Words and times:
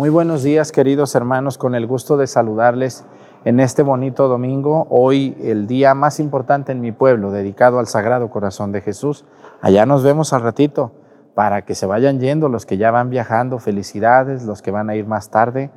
Muy 0.00 0.08
buenos 0.08 0.42
días, 0.42 0.72
queridos 0.72 1.14
hermanos, 1.14 1.58
con 1.58 1.74
el 1.74 1.86
gusto 1.86 2.16
de 2.16 2.26
saludarles 2.26 3.04
en 3.44 3.60
este 3.60 3.82
bonito 3.82 4.28
domingo, 4.28 4.86
hoy 4.88 5.36
el 5.42 5.66
día 5.66 5.92
más 5.92 6.20
importante 6.20 6.72
en 6.72 6.80
mi 6.80 6.90
pueblo, 6.90 7.30
dedicado 7.30 7.78
al 7.78 7.86
Sagrado 7.86 8.30
Corazón 8.30 8.72
de 8.72 8.80
Jesús. 8.80 9.26
Allá 9.60 9.84
nos 9.84 10.02
vemos 10.02 10.32
al 10.32 10.40
ratito 10.40 10.92
para 11.34 11.66
que 11.66 11.74
se 11.74 11.84
vayan 11.84 12.18
yendo 12.18 12.48
los 12.48 12.64
que 12.64 12.78
ya 12.78 12.90
van 12.90 13.10
viajando, 13.10 13.58
felicidades, 13.58 14.44
los 14.44 14.62
que 14.62 14.70
van 14.70 14.88
a 14.88 14.96
ir 14.96 15.06
más 15.06 15.28
tarde. 15.28 15.70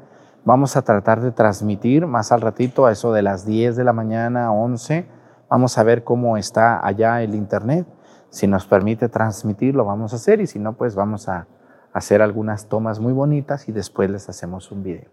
Vamos 0.45 0.77
a 0.77 0.83
tratar 0.83 1.19
de 1.19 1.33
transmitir 1.33 2.07
más 2.07 2.31
al 2.31 2.39
ratito, 2.39 2.85
a 2.85 2.93
eso 2.93 3.11
de 3.11 3.23
las 3.23 3.45
10 3.45 3.75
de 3.75 3.83
la 3.83 3.91
mañana, 3.91 4.53
11. 4.53 5.05
Vamos 5.49 5.77
a 5.77 5.83
ver 5.83 6.05
cómo 6.05 6.37
está 6.37 6.79
allá 6.87 7.21
el 7.23 7.35
internet. 7.35 7.85
Si 8.29 8.47
nos 8.47 8.67
permite 8.67 9.09
transmitir, 9.09 9.75
lo 9.75 9.83
vamos 9.83 10.13
a 10.13 10.15
hacer 10.15 10.39
y 10.39 10.47
si 10.47 10.59
no, 10.59 10.77
pues 10.77 10.95
vamos 10.95 11.27
a 11.27 11.45
hacer 11.93 12.21
algunas 12.21 12.67
tomas 12.67 12.99
muy 12.99 13.13
bonitas 13.13 13.69
y 13.69 13.71
después 13.71 14.09
les 14.09 14.27
hacemos 14.29 14.71
un 14.71 14.83
video. 14.83 15.09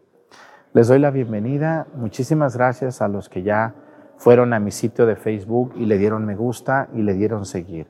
Les 0.72 0.88
doy 0.88 0.98
la 0.98 1.10
bienvenida. 1.10 1.86
Muchísimas 1.94 2.56
gracias 2.56 3.02
a 3.02 3.08
los 3.08 3.28
que 3.28 3.42
ya 3.42 3.74
fueron 4.16 4.52
a 4.52 4.60
mi 4.60 4.70
sitio 4.70 5.06
de 5.06 5.16
Facebook 5.16 5.74
y 5.76 5.86
le 5.86 5.98
dieron 5.98 6.24
me 6.24 6.36
gusta 6.36 6.88
y 6.94 7.02
le 7.02 7.14
dieron 7.14 7.44
seguir. 7.44 7.88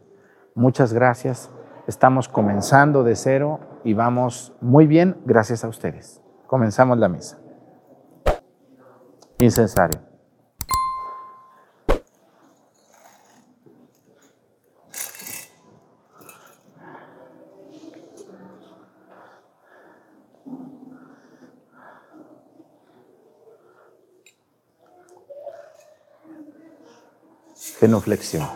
Muchas 0.54 0.92
gracias. 0.92 1.50
Estamos 1.86 2.28
comenzando 2.28 3.04
de 3.04 3.16
cero 3.16 3.60
y 3.84 3.94
vamos 3.94 4.52
muy 4.60 4.86
bien 4.86 5.16
gracias 5.24 5.64
a 5.64 5.68
ustedes. 5.68 6.20
Comenzamos 6.46 6.98
la 6.98 7.08
misa. 7.08 7.38
Incensario. 9.38 10.09
Genuflexión. 27.80 28.46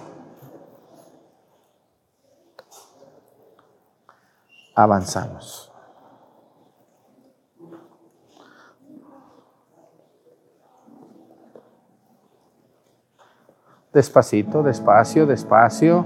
Avanzamos. 4.75 5.73
Despacito, 13.95 14.63
despacio, 14.63 15.25
despacio. 15.25 16.05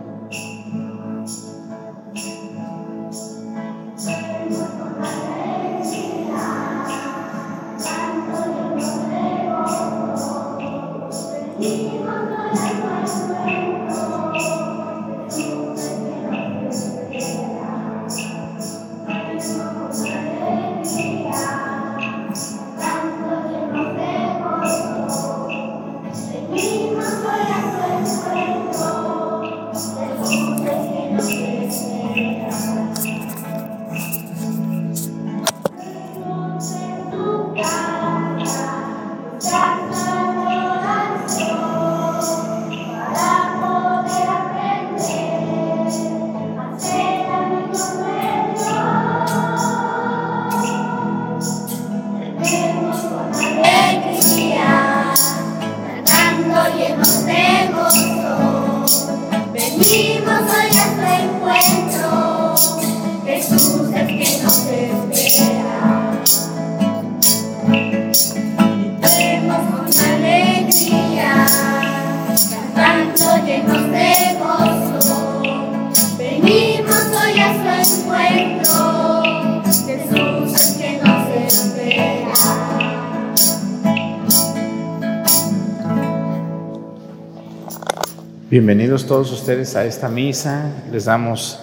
Bienvenidos 88.59 89.07
todos 89.07 89.31
ustedes 89.31 89.77
a 89.77 89.85
esta 89.85 90.09
misa. 90.09 90.73
Les 90.91 91.05
damos 91.05 91.61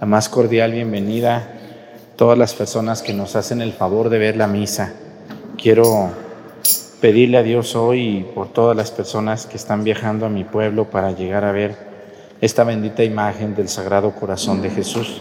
la 0.00 0.06
más 0.06 0.30
cordial 0.30 0.72
bienvenida 0.72 1.36
a 1.36 2.16
todas 2.16 2.38
las 2.38 2.54
personas 2.54 3.02
que 3.02 3.12
nos 3.12 3.36
hacen 3.36 3.60
el 3.60 3.74
favor 3.74 4.08
de 4.08 4.16
ver 4.16 4.38
la 4.38 4.46
misa. 4.46 4.94
Quiero 5.58 6.08
pedirle 7.02 7.36
a 7.36 7.42
Dios 7.42 7.76
hoy 7.76 8.26
por 8.34 8.48
todas 8.54 8.74
las 8.74 8.90
personas 8.90 9.44
que 9.44 9.58
están 9.58 9.84
viajando 9.84 10.24
a 10.24 10.30
mi 10.30 10.44
pueblo 10.44 10.88
para 10.88 11.12
llegar 11.12 11.44
a 11.44 11.52
ver 11.52 11.76
esta 12.40 12.64
bendita 12.64 13.04
imagen 13.04 13.54
del 13.54 13.68
Sagrado 13.68 14.12
Corazón 14.12 14.62
de 14.62 14.70
Jesús, 14.70 15.20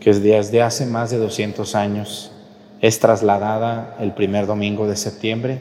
que 0.00 0.12
desde 0.12 0.60
hace 0.60 0.86
más 0.86 1.12
de 1.12 1.18
200 1.18 1.76
años 1.76 2.32
es 2.80 2.98
trasladada 2.98 3.96
el 4.00 4.12
primer 4.12 4.46
domingo 4.46 4.88
de 4.88 4.96
septiembre 4.96 5.60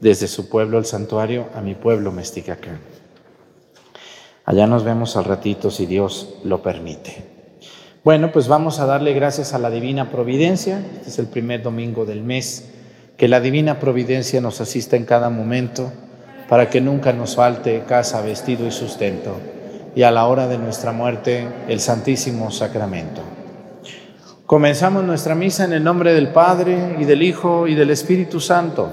desde 0.00 0.26
su 0.26 0.48
pueblo, 0.48 0.78
el 0.78 0.84
santuario, 0.84 1.46
a 1.54 1.60
mi 1.60 1.76
pueblo, 1.76 2.10
Mesticacán. 2.10 2.95
Allá 4.48 4.68
nos 4.68 4.84
vemos 4.84 5.16
al 5.16 5.24
ratito 5.24 5.72
si 5.72 5.86
Dios 5.86 6.36
lo 6.44 6.62
permite. 6.62 7.24
Bueno, 8.04 8.30
pues 8.30 8.46
vamos 8.46 8.78
a 8.78 8.86
darle 8.86 9.12
gracias 9.12 9.54
a 9.54 9.58
la 9.58 9.70
Divina 9.70 10.08
Providencia. 10.08 10.78
Este 10.78 11.08
es 11.08 11.18
el 11.18 11.26
primer 11.26 11.64
domingo 11.64 12.04
del 12.04 12.22
mes. 12.22 12.70
Que 13.16 13.26
la 13.26 13.40
Divina 13.40 13.80
Providencia 13.80 14.40
nos 14.40 14.60
asista 14.60 14.94
en 14.94 15.04
cada 15.04 15.30
momento 15.30 15.90
para 16.48 16.70
que 16.70 16.80
nunca 16.80 17.12
nos 17.12 17.34
falte 17.34 17.82
casa, 17.88 18.20
vestido 18.20 18.68
y 18.68 18.70
sustento. 18.70 19.36
Y 19.96 20.04
a 20.04 20.12
la 20.12 20.26
hora 20.26 20.46
de 20.46 20.58
nuestra 20.58 20.92
muerte, 20.92 21.48
el 21.66 21.80
Santísimo 21.80 22.52
Sacramento. 22.52 23.22
Comenzamos 24.46 25.02
nuestra 25.02 25.34
misa 25.34 25.64
en 25.64 25.72
el 25.72 25.82
nombre 25.82 26.14
del 26.14 26.28
Padre 26.28 26.98
y 27.00 27.04
del 27.04 27.24
Hijo 27.24 27.66
y 27.66 27.74
del 27.74 27.90
Espíritu 27.90 28.38
Santo. 28.38 28.90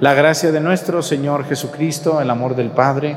La 0.00 0.12
gracia 0.12 0.52
de 0.52 0.60
nuestro 0.60 1.00
Señor 1.00 1.46
Jesucristo, 1.46 2.20
el 2.20 2.28
amor 2.28 2.54
del 2.54 2.72
Padre 2.72 3.16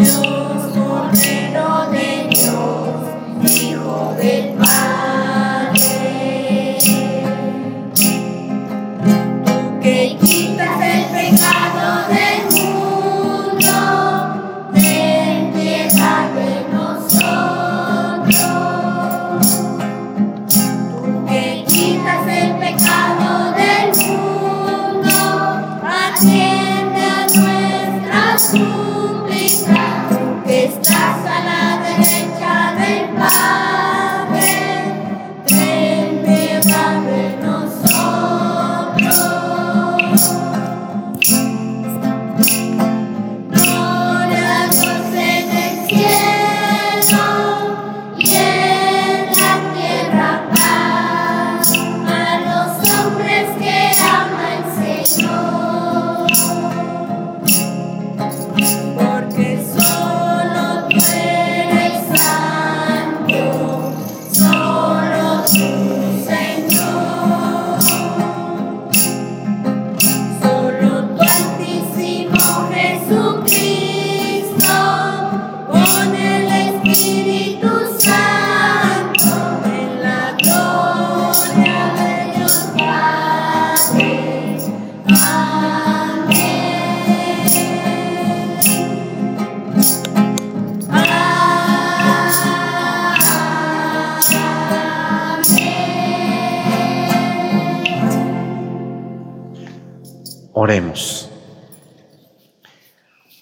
Oremos. 0.00 0.29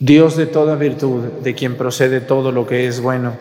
Dios 0.08 0.38
de 0.38 0.46
toda 0.46 0.74
virtud, 0.74 1.24
de 1.44 1.54
quien 1.54 1.76
procede 1.76 2.22
todo 2.22 2.50
lo 2.50 2.66
que 2.66 2.86
es 2.86 3.02
bueno, 3.02 3.34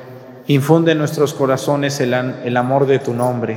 infunde 0.47 0.91
en 0.91 0.97
nuestros 0.97 1.33
corazones 1.33 2.01
el, 2.01 2.13
el, 2.13 2.57
amor 2.57 2.87
de 2.87 2.99
tu 2.99 3.13
nombre 3.13 3.55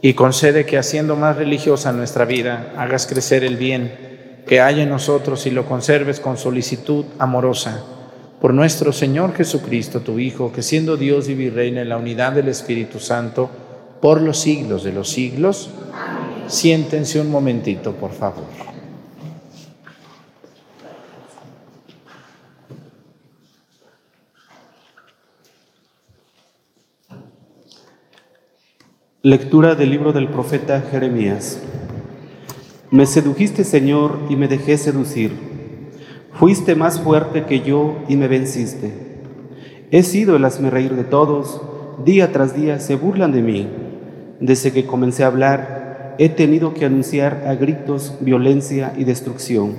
y 0.00 0.14
concede 0.14 0.64
que 0.64 0.78
haciendo 0.78 1.14
más 1.16 1.36
religiosa 1.36 1.92
nuestra 1.92 2.24
vida, 2.24 2.72
hagas 2.78 3.06
crecer 3.06 3.44
el 3.44 3.58
bien 3.58 4.42
que 4.46 4.62
hay 4.62 4.80
en 4.80 4.88
nosotros 4.88 5.44
y 5.44 5.50
lo 5.50 5.66
conserves 5.66 6.18
con 6.18 6.38
solicitud 6.38 7.04
amorosa. 7.18 7.84
Por 8.40 8.54
nuestro 8.54 8.92
Señor 8.92 9.34
Jesucristo, 9.34 10.00
tu 10.00 10.18
Hijo, 10.18 10.50
que 10.54 10.62
siendo 10.62 10.96
Dios 10.96 11.28
y 11.28 11.34
virreina 11.34 11.82
en 11.82 11.90
la 11.90 11.98
unidad 11.98 12.32
del 12.32 12.48
Espíritu 12.48 12.98
Santo, 12.98 13.50
por 14.00 14.22
los 14.22 14.38
siglos 14.38 14.84
de 14.84 14.92
los 14.92 15.10
siglos, 15.10 15.68
siéntense 16.46 17.20
un 17.20 17.30
momentito, 17.30 17.92
por 17.92 18.12
favor. 18.12 18.75
Lectura 29.26 29.74
del 29.74 29.90
libro 29.90 30.12
del 30.12 30.28
profeta 30.28 30.84
Jeremías. 30.88 31.60
Me 32.92 33.06
sedujiste, 33.06 33.64
Señor, 33.64 34.20
y 34.28 34.36
me 34.36 34.46
dejé 34.46 34.78
seducir. 34.78 35.32
Fuiste 36.34 36.76
más 36.76 37.00
fuerte 37.00 37.42
que 37.42 37.58
yo 37.58 37.96
y 38.08 38.14
me 38.14 38.28
venciste. 38.28 38.92
He 39.90 40.04
sido 40.04 40.36
el 40.36 40.48
reír 40.70 40.94
de 40.94 41.02
todos, 41.02 41.60
día 42.04 42.30
tras 42.30 42.54
día 42.54 42.78
se 42.78 42.94
burlan 42.94 43.32
de 43.32 43.42
mí. 43.42 43.68
Desde 44.38 44.70
que 44.70 44.86
comencé 44.86 45.24
a 45.24 45.26
hablar, 45.26 46.14
he 46.20 46.28
tenido 46.28 46.72
que 46.72 46.84
anunciar 46.84 47.46
a 47.48 47.56
gritos 47.56 48.18
violencia 48.20 48.92
y 48.96 49.02
destrucción, 49.02 49.74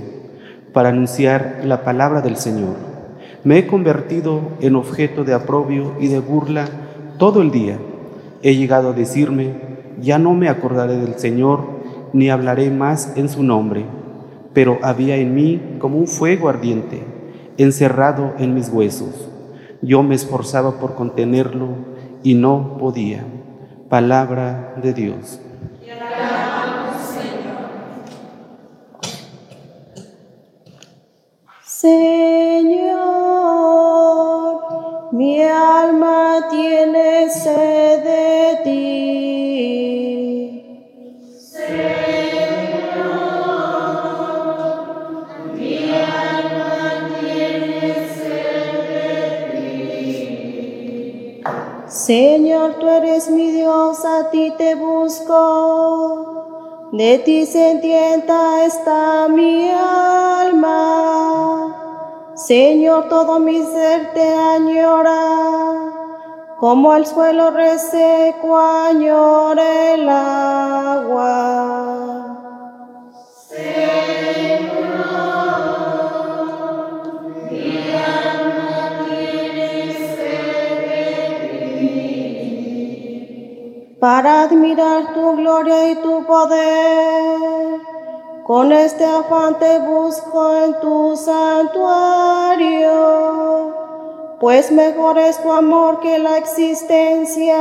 para 0.74 0.89
anunciar 0.89 1.62
la 1.63 1.86
palabra 1.86 2.20
del 2.20 2.36
Señor. 2.36 2.75
Me 3.46 3.60
he 3.60 3.66
convertido 3.66 4.42
en 4.60 4.75
objeto 4.75 5.24
de 5.24 5.34
aprobio 5.34 5.94
y 6.01 6.08
de 6.08 6.20
burla 6.20 6.68
todo 7.18 7.42
el 7.42 7.51
día 7.51 7.77
he 8.48 8.56
llegado 8.56 8.92
a 8.92 8.94
decirme, 8.94 9.56
ya 10.00 10.20
no 10.20 10.34
me 10.34 10.48
acordaré 10.48 10.96
del 10.96 11.20
Señor, 11.20 11.68
ni 12.13 12.30
hablaré 12.30 12.72
más 12.72 13.12
en 13.18 13.27
su 13.27 13.44
nombre. 13.44 13.86
Pero 14.54 14.80
había 14.84 15.18
en 15.18 15.36
mí 15.36 15.75
como 15.80 15.98
un 15.98 16.08
fuego 16.08 16.48
ardiente, 16.48 17.04
encerrado 17.58 18.36
en 18.39 18.54
mis 18.54 18.70
huesos. 18.70 19.27
Yo 19.82 20.01
me 20.01 20.16
esforzaba 20.16 20.80
por 20.80 20.96
contenerlo 20.96 21.68
y 22.24 22.36
no 22.36 22.77
podía. 22.80 23.25
Palabra 23.89 24.75
de 24.82 24.94
Dios. 24.94 25.42
Señor, 31.66 32.17
mi 35.12 35.42
alma 35.42 36.48
tiene 36.50 37.30
sed 37.30 38.04
de 38.04 38.60
ti. 38.64 38.88
Señor, 41.40 42.08
mi 45.54 45.94
alma 45.94 47.10
tiene 47.20 47.94
sed 48.18 48.72
de 48.90 49.12
ti. 49.52 51.42
Señor, 51.88 52.76
tú 52.80 52.88
eres 52.90 53.30
mi 53.30 53.52
Dios, 53.52 54.04
a 54.06 54.30
ti 54.30 54.54
te 54.58 54.76
busco. 54.76 56.90
De 56.92 57.20
ti 57.20 57.46
sentienta 57.46 58.66
está 58.66 59.28
mi 59.30 59.70
alma. 59.70 61.57
Señor, 62.38 63.10
todo 63.10 63.39
mi 63.39 63.63
ser 63.63 64.13
te 64.13 64.36
añora, 64.36 65.20
como 66.60 66.91
al 66.91 67.08
suelo 67.08 67.50
reseco 67.50 68.56
añora 68.56 69.94
el 69.94 70.08
agua. 70.08 71.48
para 84.00 84.44
admirar 84.44 85.12
tu 85.15 85.36
gloria 85.38 85.91
y 85.91 85.96
tu 85.96 86.24
poder. 86.25 87.97
Con 88.48 88.72
este 88.72 89.04
afán 89.04 89.60
te 89.60 89.77
busco 89.80 90.56
en 90.63 90.80
tu 90.80 91.18
santuario, 91.18 92.86
pues 94.39 94.72
mejor 94.72 95.20
es 95.20 95.44
tu 95.44 95.51
amor 95.51 96.00
que 96.00 96.18
la 96.18 96.38
existencia. 96.38 97.58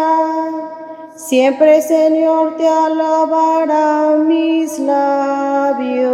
Siempre, 1.17 1.83
Señor, 1.83 2.57
te 2.57 2.69
alabarán 2.69 4.29
mis 4.29 4.79
labios. 4.79 6.07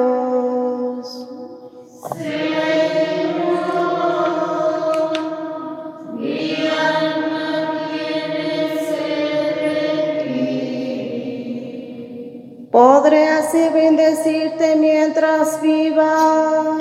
Podré 12.72 13.28
así 13.28 13.68
bendecirte 13.68 14.74
mientras 14.76 15.60
viva 15.60 16.78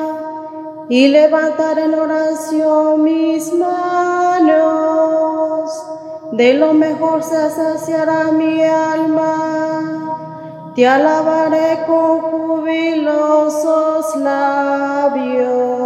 y 0.88 1.10
levantar 1.10 1.77
en 1.79 1.93
oración 1.93 3.03
mis 3.03 3.51
manos. 3.51 4.50
De 6.31 6.53
lo 6.53 6.74
mejor 6.74 7.24
se 7.24 7.50
saciará 7.50 8.31
mi 8.31 8.63
alma. 8.63 10.71
Te 10.75 10.88
alabaré 10.88 11.83
con 11.86 12.21
jubilosos 12.21 14.15
labios. 14.15 15.80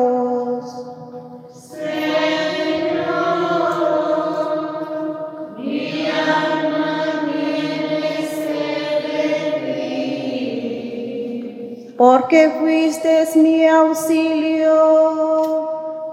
Porque 11.97 12.49
fuiste 12.59 13.27
mi 13.35 13.67
auxilio, 13.67 14.69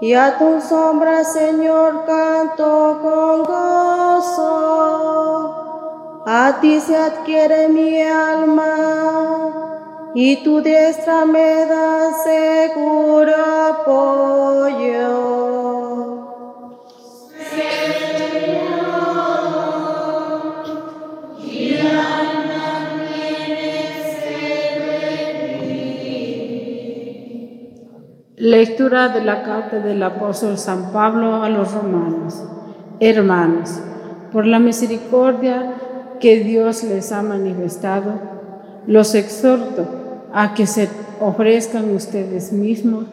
y 0.01 0.13
a 0.13 0.37
tu 0.37 0.61
sombra, 0.61 1.23
Señor, 1.23 2.05
canto 2.05 2.99
con 3.01 3.43
gozo. 3.43 4.53
A 6.25 6.59
ti 6.61 6.79
se 6.79 6.95
adquiere 6.95 7.67
mi 7.69 8.01
alma, 8.01 8.75
y 10.13 10.37
tu 10.43 10.61
diestra 10.61 11.25
me 11.25 11.65
da 11.65 12.13
seguro 12.23 13.33
apoyo. 13.71 15.32
Lectura 28.43 29.07
de 29.07 29.23
la 29.23 29.41
carta 29.43 29.79
del 29.79 30.03
apóstol 30.03 30.57
San 30.57 30.91
Pablo 30.91 31.43
a 31.43 31.47
los 31.47 31.71
romanos. 31.71 32.43
Hermanos, 32.99 33.81
por 34.33 34.45
la 34.45 34.59
misericordia 34.59 35.75
que 36.19 36.43
Dios 36.43 36.83
les 36.83 37.13
ha 37.13 37.21
manifestado, 37.21 38.11
los 38.85 39.15
exhorto 39.15 39.87
a 40.33 40.53
que 40.53 40.67
se 40.67 40.89
ofrezcan 41.21 41.95
ustedes 41.95 42.51
mismos 42.51 43.05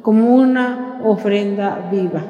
como 0.00 0.32
una 0.36 1.00
ofrenda 1.04 1.88
viva, 1.90 2.22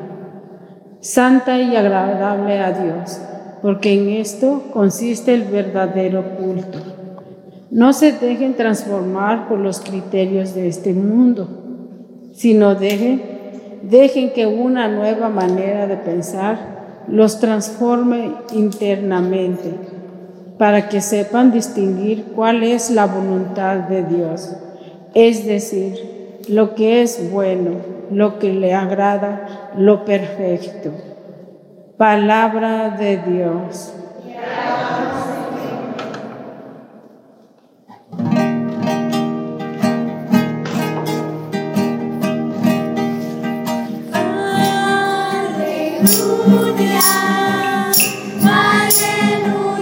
santa 1.00 1.58
y 1.60 1.76
agradable 1.76 2.60
a 2.60 2.72
Dios, 2.72 3.20
porque 3.60 3.92
en 3.92 4.08
esto 4.08 4.70
consiste 4.72 5.34
el 5.34 5.42
verdadero 5.42 6.24
culto. 6.38 6.78
No 7.70 7.92
se 7.92 8.12
dejen 8.12 8.54
transformar 8.54 9.48
por 9.48 9.58
los 9.58 9.80
criterios 9.80 10.54
de 10.54 10.68
este 10.68 10.94
mundo 10.94 11.66
sino 12.38 12.76
dejen, 12.76 13.20
dejen 13.82 14.32
que 14.32 14.46
una 14.46 14.86
nueva 14.86 15.28
manera 15.28 15.88
de 15.88 15.96
pensar 15.96 17.04
los 17.08 17.40
transforme 17.40 18.32
internamente 18.52 19.74
para 20.56 20.88
que 20.88 21.00
sepan 21.00 21.50
distinguir 21.50 22.26
cuál 22.36 22.62
es 22.62 22.90
la 22.90 23.06
voluntad 23.06 23.78
de 23.88 24.04
Dios, 24.04 24.54
es 25.14 25.46
decir, 25.46 26.38
lo 26.48 26.76
que 26.76 27.02
es 27.02 27.28
bueno, 27.32 27.72
lo 28.12 28.38
que 28.38 28.52
le 28.52 28.72
agrada, 28.72 29.72
lo 29.76 30.04
perfecto. 30.04 30.92
Palabra 31.96 32.90
de 32.90 33.16
Dios. 33.16 33.94
Aleluya, 46.08 47.00
aleluya. 48.40 49.77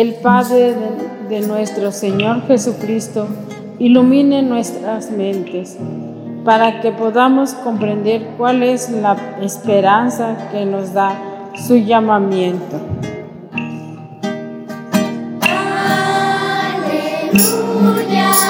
El 0.00 0.14
Padre 0.14 0.74
de, 1.28 1.40
nuestro 1.40 1.92
Señor 1.92 2.46
Jesucristo 2.46 3.28
ilumine 3.78 4.40
nuestras 4.40 5.10
mentes 5.10 5.76
para 6.42 6.80
que 6.80 6.90
podamos 6.90 7.52
comprender 7.52 8.26
cuál 8.38 8.62
es 8.62 8.88
la 8.88 9.14
esperanza 9.42 10.48
que 10.50 10.64
nos 10.64 10.94
da 10.94 11.12
su 11.66 11.76
llamamiento. 11.76 12.80
El 17.30 18.49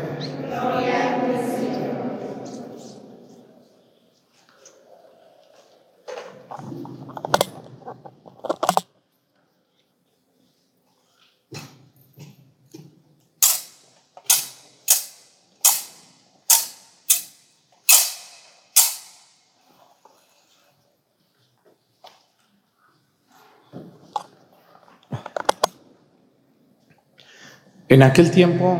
En 27.91 28.03
aquel 28.03 28.31
tiempo 28.31 28.79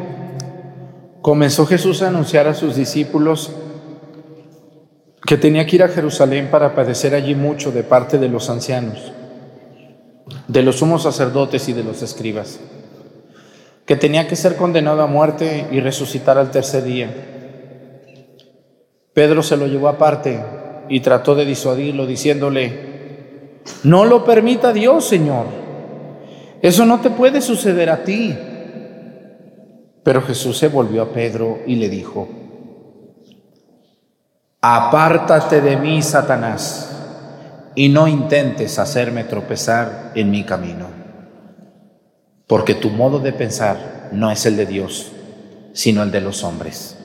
comenzó 1.21 1.65
Jesús 1.65 2.01
a 2.01 2.07
anunciar 2.07 2.47
a 2.47 2.53
sus 2.53 2.77
discípulos 2.77 3.51
que 5.27 5.35
tenía 5.35 5.65
que 5.65 5.75
ir 5.75 5.83
a 5.83 5.89
Jerusalén 5.89 6.47
para 6.49 6.73
padecer 6.73 7.13
allí 7.13 7.35
mucho 7.35 7.73
de 7.73 7.83
parte 7.83 8.17
de 8.17 8.29
los 8.29 8.49
ancianos, 8.49 9.11
de 10.47 10.61
los 10.63 10.77
sumos 10.77 11.03
sacerdotes 11.03 11.67
y 11.67 11.73
de 11.73 11.83
los 11.83 12.01
escribas, 12.01 12.61
que 13.85 13.97
tenía 13.97 14.29
que 14.29 14.37
ser 14.37 14.55
condenado 14.55 15.01
a 15.01 15.07
muerte 15.07 15.67
y 15.69 15.81
resucitar 15.81 16.37
al 16.37 16.49
tercer 16.49 16.85
día. 16.85 17.13
Pedro 19.13 19.43
se 19.43 19.57
lo 19.57 19.67
llevó 19.67 19.89
aparte 19.89 20.41
y 20.87 21.01
trató 21.01 21.35
de 21.35 21.43
disuadirlo 21.43 22.07
diciéndole, 22.07 23.59
no 23.83 24.05
lo 24.05 24.23
permita 24.23 24.71
Dios, 24.71 25.03
Señor, 25.03 25.47
eso 26.61 26.85
no 26.85 27.01
te 27.01 27.09
puede 27.09 27.41
suceder 27.41 27.89
a 27.89 28.05
ti. 28.05 28.37
Pero 30.03 30.21
Jesús 30.21 30.57
se 30.57 30.67
volvió 30.67 31.03
a 31.03 31.13
Pedro 31.13 31.59
y 31.67 31.75
le 31.75 31.89
dijo, 31.89 32.27
Apártate 34.61 35.59
de 35.59 35.75
mí, 35.77 36.03
Satanás, 36.03 36.91
y 37.73 37.89
no 37.89 38.07
intentes 38.07 38.77
hacerme 38.77 39.23
tropezar 39.23 40.11
en 40.13 40.29
mi 40.29 40.43
camino, 40.43 40.87
porque 42.45 42.75
tu 42.75 42.89
modo 42.89 43.19
de 43.19 43.33
pensar 43.33 44.09
no 44.11 44.29
es 44.29 44.45
el 44.45 44.57
de 44.57 44.67
Dios, 44.67 45.11
sino 45.73 46.03
el 46.03 46.11
de 46.11 46.21
los 46.21 46.43
hombres. 46.43 46.95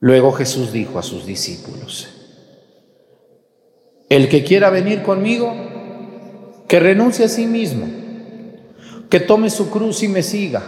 Luego 0.00 0.32
Jesús 0.32 0.72
dijo 0.72 0.98
a 0.98 1.02
sus 1.02 1.26
discípulos, 1.26 2.08
el 4.08 4.28
que 4.28 4.44
quiera 4.44 4.70
venir 4.70 5.02
conmigo, 5.02 5.54
que 6.66 6.80
renuncie 6.80 7.26
a 7.26 7.28
sí 7.28 7.46
mismo, 7.46 7.86
que 9.10 9.20
tome 9.20 9.50
su 9.50 9.70
cruz 9.70 10.02
y 10.02 10.08
me 10.08 10.22
siga, 10.22 10.62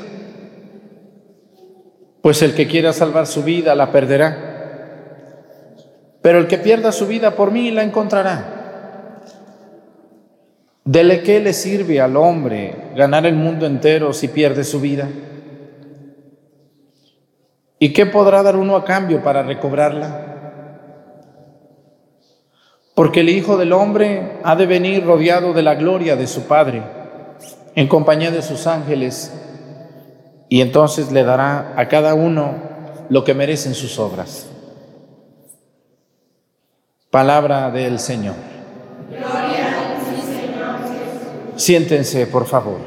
pues 2.24 2.40
el 2.40 2.54
que 2.54 2.66
quiera 2.66 2.94
salvar 2.94 3.26
su 3.26 3.42
vida 3.42 3.74
la 3.74 3.92
perderá 3.92 4.54
pero 6.24 6.38
el 6.38 6.46
que 6.46 6.56
pierda 6.56 6.90
su 6.90 7.06
vida 7.06 7.36
por 7.36 7.50
mí 7.50 7.70
la 7.70 7.82
encontrará. 7.82 9.20
¿Dele 10.82 11.22
qué 11.22 11.38
le 11.38 11.52
sirve 11.52 12.00
al 12.00 12.16
hombre 12.16 12.92
ganar 12.96 13.26
el 13.26 13.34
mundo 13.34 13.66
entero 13.66 14.14
si 14.14 14.28
pierde 14.28 14.64
su 14.64 14.80
vida? 14.80 15.06
¿Y 17.78 17.92
qué 17.92 18.06
podrá 18.06 18.42
dar 18.42 18.56
uno 18.56 18.74
a 18.74 18.86
cambio 18.86 19.22
para 19.22 19.42
recobrarla? 19.42 20.78
Porque 22.94 23.20
el 23.20 23.28
Hijo 23.28 23.58
del 23.58 23.74
Hombre 23.74 24.38
ha 24.44 24.56
de 24.56 24.64
venir 24.64 25.04
rodeado 25.04 25.52
de 25.52 25.62
la 25.62 25.74
gloria 25.74 26.16
de 26.16 26.26
su 26.26 26.44
Padre, 26.44 26.82
en 27.74 27.86
compañía 27.86 28.30
de 28.30 28.40
sus 28.40 28.66
ángeles, 28.66 29.30
y 30.48 30.60
entonces 30.60 31.10
le 31.12 31.24
dará 31.24 31.74
a 31.76 31.88
cada 31.88 32.14
uno 32.14 32.54
lo 33.08 33.24
que 33.24 33.34
merecen 33.34 33.74
sus 33.74 33.98
obras. 33.98 34.46
Palabra 37.10 37.70
del 37.70 37.98
Señor. 37.98 38.34
Gloria 39.08 39.28
a 39.28 39.98
ti, 40.00 40.20
Señor 40.20 40.76
Siéntense, 41.56 42.26
por 42.26 42.46
favor. 42.46 42.78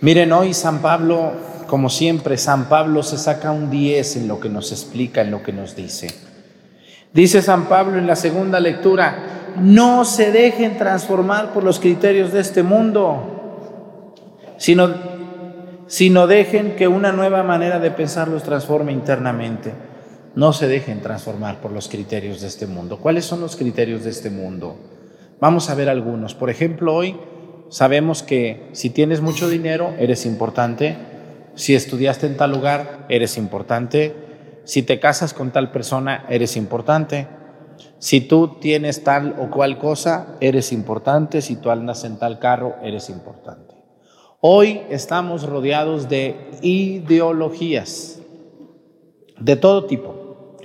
Miren, 0.00 0.32
hoy 0.32 0.54
San 0.54 0.80
Pablo, 0.80 1.32
como 1.66 1.88
siempre, 1.88 2.36
San 2.38 2.68
Pablo 2.68 3.02
se 3.02 3.18
saca 3.18 3.52
un 3.52 3.70
10 3.70 4.16
en 4.16 4.28
lo 4.28 4.40
que 4.40 4.48
nos 4.48 4.72
explica, 4.72 5.22
en 5.22 5.30
lo 5.30 5.42
que 5.42 5.52
nos 5.52 5.76
dice. 5.76 6.08
Dice 7.12 7.42
San 7.42 7.66
Pablo 7.66 7.98
en 7.98 8.06
la 8.06 8.16
segunda 8.16 8.60
lectura, 8.60 9.52
no 9.56 10.04
se 10.04 10.32
dejen 10.32 10.76
transformar 10.76 11.52
por 11.52 11.62
los 11.62 11.78
criterios 11.78 12.32
de 12.32 12.40
este 12.40 12.62
mundo, 12.62 13.33
sino, 14.64 14.94
sino 15.88 16.26
dejen 16.26 16.74
que 16.74 16.88
una 16.88 17.12
nueva 17.12 17.42
manera 17.42 17.80
de 17.80 17.90
pensar 17.90 18.28
los 18.28 18.44
transforme 18.44 18.92
internamente. 18.92 19.74
No 20.34 20.54
se 20.54 20.68
dejen 20.68 21.02
transformar 21.02 21.60
por 21.60 21.70
los 21.70 21.86
criterios 21.86 22.40
de 22.40 22.46
este 22.46 22.66
mundo. 22.66 22.98
¿Cuáles 22.98 23.26
son 23.26 23.42
los 23.42 23.56
criterios 23.56 24.04
de 24.04 24.10
este 24.10 24.30
mundo? 24.30 24.78
Vamos 25.38 25.68
a 25.68 25.74
ver 25.74 25.90
algunos. 25.90 26.34
Por 26.34 26.48
ejemplo, 26.48 26.94
hoy 26.94 27.14
sabemos 27.68 28.22
que 28.22 28.70
si 28.72 28.88
tienes 28.88 29.20
mucho 29.20 29.50
dinero, 29.50 29.92
eres 29.98 30.24
importante. 30.24 30.96
Si 31.54 31.74
estudiaste 31.74 32.26
en 32.26 32.38
tal 32.38 32.52
lugar, 32.52 33.04
eres 33.10 33.36
importante. 33.36 34.14
Si 34.64 34.82
te 34.82 34.98
casas 34.98 35.34
con 35.34 35.50
tal 35.50 35.72
persona, 35.72 36.24
eres 36.30 36.56
importante. 36.56 37.28
Si 37.98 38.22
tú 38.22 38.58
tienes 38.60 39.04
tal 39.04 39.36
o 39.38 39.50
cual 39.50 39.76
cosa, 39.76 40.38
eres 40.40 40.72
importante. 40.72 41.42
Si 41.42 41.56
tú 41.56 41.70
andas 41.70 42.04
en 42.04 42.18
tal 42.18 42.38
carro, 42.38 42.76
eres 42.82 43.10
importante. 43.10 43.63
Hoy 44.46 44.82
estamos 44.90 45.48
rodeados 45.48 46.10
de 46.10 46.36
ideologías 46.60 48.20
de 49.40 49.56
todo 49.56 49.86
tipo 49.86 50.58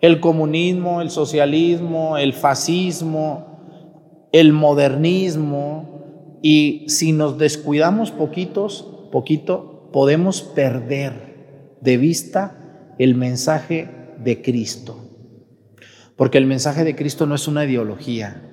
el 0.00 0.20
comunismo, 0.20 1.00
el 1.00 1.10
socialismo, 1.10 2.16
el 2.16 2.32
fascismo, 2.32 4.28
el 4.30 4.52
modernismo, 4.52 6.38
y 6.42 6.84
si 6.86 7.10
nos 7.10 7.36
descuidamos 7.36 8.12
poquitos, 8.12 8.88
poquito, 9.10 9.90
podemos 9.92 10.42
perder 10.42 11.74
de 11.80 11.96
vista 11.96 12.94
el 13.00 13.16
mensaje 13.16 14.14
de 14.16 14.42
Cristo. 14.42 14.96
Porque 16.14 16.38
el 16.38 16.46
mensaje 16.46 16.84
de 16.84 16.94
Cristo 16.94 17.26
no 17.26 17.34
es 17.34 17.48
una 17.48 17.64
ideología. 17.64 18.48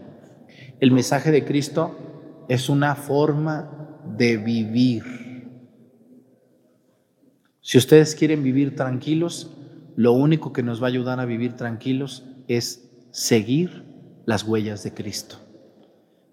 El 0.80 0.89
mensaje 0.89 1.30
de 1.30 1.46
Cristo 1.46 2.46
es 2.50 2.67
una 2.67 2.96
forma 2.96 3.78
de 4.17 4.38
vivir. 4.38 5.04
Si 7.62 7.78
ustedes 7.78 8.15
quieren 8.15 8.43
vivir 8.43 8.76
tranquilos, 8.76 9.52
lo 9.95 10.13
único 10.13 10.52
que 10.54 10.63
nos 10.63 10.82
va 10.82 10.88
a 10.88 10.89
ayudar 10.89 11.19
a 11.19 11.26
vivir 11.26 11.56
tranquilos 11.56 12.24
es 12.47 12.89
seguir 13.12 13.84
las 14.26 14.43
huellas 14.43 14.84
de 14.84 14.93
Cristo, 14.93 15.38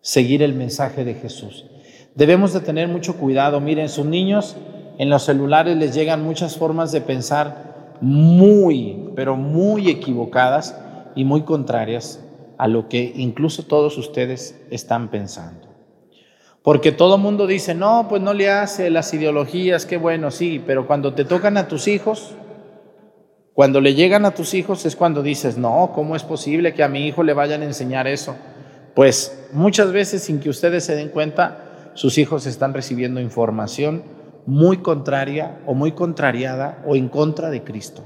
seguir 0.01 0.43
el 0.43 0.55
mensaje 0.55 1.05
de 1.05 1.15
Jesús. 1.15 1.67
Debemos 2.15 2.53
de 2.53 2.61
tener 2.61 2.89
mucho 2.89 3.17
cuidado. 3.17 3.61
Miren, 3.61 3.89
sus 3.89 4.07
niños 4.07 4.57
en 4.99 5.11
los 5.11 5.25
celulares 5.25 5.77
les 5.77 5.95
llegan 5.95 6.25
muchas 6.25 6.57
formas 6.57 6.93
de 6.93 7.01
pensar 7.01 7.97
muy, 8.01 9.11
pero 9.15 9.37
muy 9.37 9.89
equivocadas 9.89 10.77
y 11.15 11.25
muy 11.25 11.43
contrarias 11.43 12.25
a 12.59 12.67
lo 12.69 12.89
que 12.89 13.13
incluso 13.17 13.65
todos 13.65 13.99
ustedes 13.99 14.61
están 14.71 15.11
pensando. 15.11 15.68
Porque 16.69 16.93
todo 16.93 17.17
mundo 17.17 17.47
dice, 17.47 17.75
no, 17.75 18.09
pues 18.11 18.21
no 18.21 18.35
le 18.35 18.51
hace 18.51 18.91
las 18.91 19.15
ideologías, 19.15 19.87
qué 19.87 19.97
bueno, 19.97 20.31
sí, 20.31 20.63
pero 20.67 20.87
cuando 20.87 21.15
te 21.15 21.25
tocan 21.25 21.57
a 21.57 21.67
tus 21.67 21.89
hijos, 21.89 22.35
cuando 23.55 23.81
le 23.81 23.95
llegan 23.95 24.27
a 24.27 24.33
tus 24.33 24.53
hijos 24.53 24.85
es 24.85 24.95
cuando 24.95 25.23
dices, 25.23 25.57
no, 25.57 25.93
¿cómo 25.95 26.15
es 26.15 26.25
posible 26.25 26.75
que 26.75 26.83
a 26.83 26.89
mi 26.91 27.07
hijo 27.07 27.23
le 27.23 27.33
vayan 27.33 27.63
a 27.63 27.65
enseñar 27.65 28.07
eso? 28.07 28.37
Pues 28.95 29.49
muchas 29.55 29.93
veces 29.93 30.23
sin 30.23 30.41
que 30.41 30.51
ustedes 30.51 30.85
se 30.85 30.95
den 30.95 31.09
cuenta, 31.09 31.93
sus 31.95 32.19
hijos 32.19 32.45
están 32.45 32.75
recibiendo 32.75 33.19
información 33.19 34.03
muy 34.45 34.83
contraria 34.83 35.63
o 35.65 35.73
muy 35.73 35.93
contrariada 35.93 36.85
o 36.87 36.97
en 36.97 37.09
contra 37.09 37.49
de 37.49 37.65
Cristo. 37.65 38.03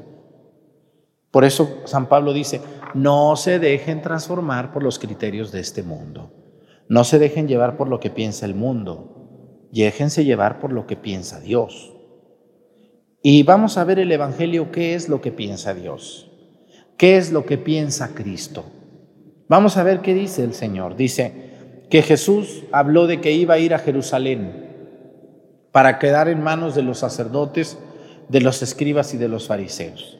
Por 1.33 1.45
eso 1.45 1.79
San 1.87 2.07
Pablo 2.07 2.33
dice, 2.33 2.61
no 2.95 3.35
se 3.35 3.59
dejen 3.59 4.03
transformar 4.03 4.73
por 4.73 4.85
los 4.85 5.01
criterios 5.01 5.51
de 5.51 5.59
este 5.59 5.83
mundo. 5.83 6.42
No 6.89 7.05
se 7.05 7.19
dejen 7.19 7.49
llevar 7.49 7.77
por 7.77 7.89
lo 7.89 8.01
que 8.01 8.11
piensa 8.11 8.47
el 8.47 8.55
mundo. 8.55 9.69
Déjense 9.73 10.25
llevar 10.25 10.61
por 10.61 10.73
lo 10.73 10.87
que 10.87 10.97
piensa 10.97 11.41
Dios. 11.41 11.93
Y 13.23 13.45
vamos 13.45 13.79
a 13.79 13.85
ver 13.85 13.99
el 13.99 14.11
Evangelio, 14.11 14.73
qué 14.73 14.95
es 14.95 15.09
lo 15.09 15.21
que 15.21 15.31
piensa 15.31 15.75
Dios, 15.75 16.31
qué 16.99 17.17
es 17.17 17.33
lo 17.33 17.47
que 17.47 17.57
piensa 17.57 18.15
Cristo. 18.15 18.65
Vamos 19.49 19.77
a 19.77 19.85
ver 19.85 20.01
qué 20.01 20.13
dice 20.13 20.43
el 20.43 20.55
Señor. 20.55 20.97
Dice 20.97 21.87
que 21.89 22.03
Jesús 22.03 22.65
habló 22.73 23.07
de 23.07 23.21
que 23.21 23.33
iba 23.33 23.55
a 23.55 23.59
ir 23.59 23.75
a 23.75 23.79
Jerusalén 23.79 24.67
para 25.71 25.99
quedar 25.99 26.29
en 26.29 26.43
manos 26.43 26.75
de 26.75 26.83
los 26.83 26.99
sacerdotes, 26.99 27.79
de 28.29 28.41
los 28.41 28.61
escribas 28.63 29.15
y 29.15 29.19
de 29.19 29.29
los 29.29 29.47
fariseos. 29.47 30.19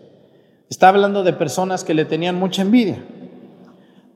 Está 0.71 0.89
hablando 0.89 1.25
de 1.25 1.33
personas 1.33 1.85
que 1.85 1.95
le 1.95 2.05
tenían 2.05 2.37
mucha 2.37 2.63
envidia. 2.63 3.03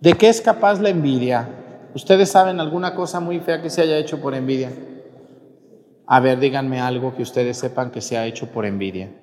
¿De 0.01 0.13
qué 0.15 0.29
es 0.29 0.41
capaz 0.41 0.81
la 0.81 0.91
envidia? 0.91 1.49
¿Ustedes 1.97 2.31
saben 2.31 2.61
alguna 2.61 2.95
cosa 2.95 3.21
muy 3.21 3.41
fea 3.41 3.63
que 3.63 3.71
se 3.71 3.81
haya 3.81 3.97
hecho 3.97 4.21
por 4.21 4.35
envidia? 4.35 4.71
A 6.07 6.21
ver, 6.21 6.39
díganme 6.39 6.79
algo 6.79 7.17
que 7.17 7.23
ustedes 7.23 7.57
sepan 7.57 7.91
que 7.91 8.03
se 8.03 8.19
ha 8.19 8.27
hecho 8.27 8.49
por 8.49 8.67
envidia. 8.67 9.19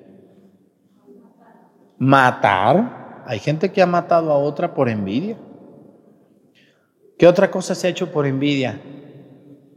Matar. 1.99 3.25
Hay 3.27 3.37
gente 3.37 3.71
que 3.71 3.83
ha 3.83 3.85
matado 3.85 4.31
a 4.31 4.39
otra 4.39 4.73
por 4.73 4.89
envidia. 4.89 5.37
¿Qué 7.19 7.27
otra 7.27 7.51
cosa 7.51 7.75
se 7.75 7.85
ha 7.85 7.91
hecho 7.91 8.11
por 8.11 8.25
envidia? 8.25 8.81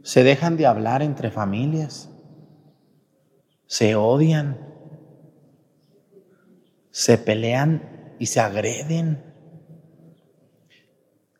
Se 0.01 0.23
dejan 0.23 0.57
de 0.57 0.65
hablar 0.65 1.03
entre 1.03 1.29
familias. 1.29 2.09
Se 3.67 3.93
odian. 3.93 4.57
Se 6.89 7.19
pelean 7.19 8.15
y 8.17 8.25
se 8.25 8.39
agreden. 8.39 9.26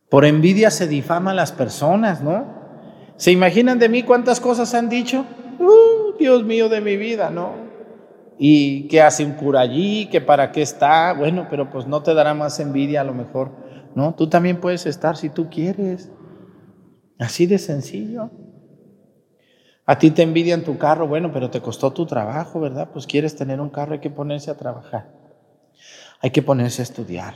Por 0.10 0.26
envidia 0.26 0.72
se 0.72 0.88
difaman 0.88 1.36
las 1.36 1.52
personas, 1.52 2.22
¿no? 2.22 2.46
¿Se 3.18 3.32
imaginan 3.32 3.80
de 3.80 3.90
mí 3.90 4.04
cuántas 4.04 4.40
cosas 4.40 4.74
han 4.74 4.90
dicho? 4.90 5.26
Uh, 5.60 6.18
Dios 6.18 6.44
mío 6.44 6.70
de 6.70 6.82
mi 6.82 6.98
vida, 6.98 7.30
¿no? 7.30 7.68
¿Y 8.38 8.88
qué 8.88 9.02
hace 9.02 9.26
un 9.26 9.34
cura 9.34 9.62
allí? 9.62 10.08
¿Que 10.08 10.22
para 10.22 10.52
qué 10.52 10.62
está? 10.62 11.14
Bueno, 11.14 11.48
pero 11.50 11.70
pues 11.70 11.88
no 11.88 12.04
te 12.04 12.14
dará 12.14 12.34
más 12.34 12.60
envidia 12.60 13.02
a 13.02 13.04
lo 13.04 13.14
mejor. 13.14 13.52
No, 13.96 14.14
tú 14.14 14.30
también 14.30 14.62
puedes 14.62 14.86
estar 14.86 15.18
si 15.18 15.30
tú 15.30 15.50
quieres. 15.50 16.12
Así 17.18 17.48
de 17.48 17.58
sencillo. 17.58 18.30
A 19.86 19.98
ti 19.98 20.12
te 20.12 20.22
envidian 20.22 20.64
tu 20.64 20.78
carro, 20.78 21.08
bueno, 21.08 21.32
pero 21.34 21.50
te 21.50 21.62
costó 21.62 21.92
tu 21.92 22.06
trabajo, 22.06 22.60
¿verdad? 22.60 22.90
Pues 22.94 23.08
quieres 23.08 23.36
tener 23.36 23.60
un 23.60 23.70
carro, 23.70 23.94
hay 23.94 24.00
que 24.00 24.10
ponerse 24.10 24.52
a 24.52 24.58
trabajar. 24.58 25.12
Hay 26.22 26.30
que 26.30 26.42
ponerse 26.42 26.82
a 26.82 26.84
estudiar. 26.84 27.34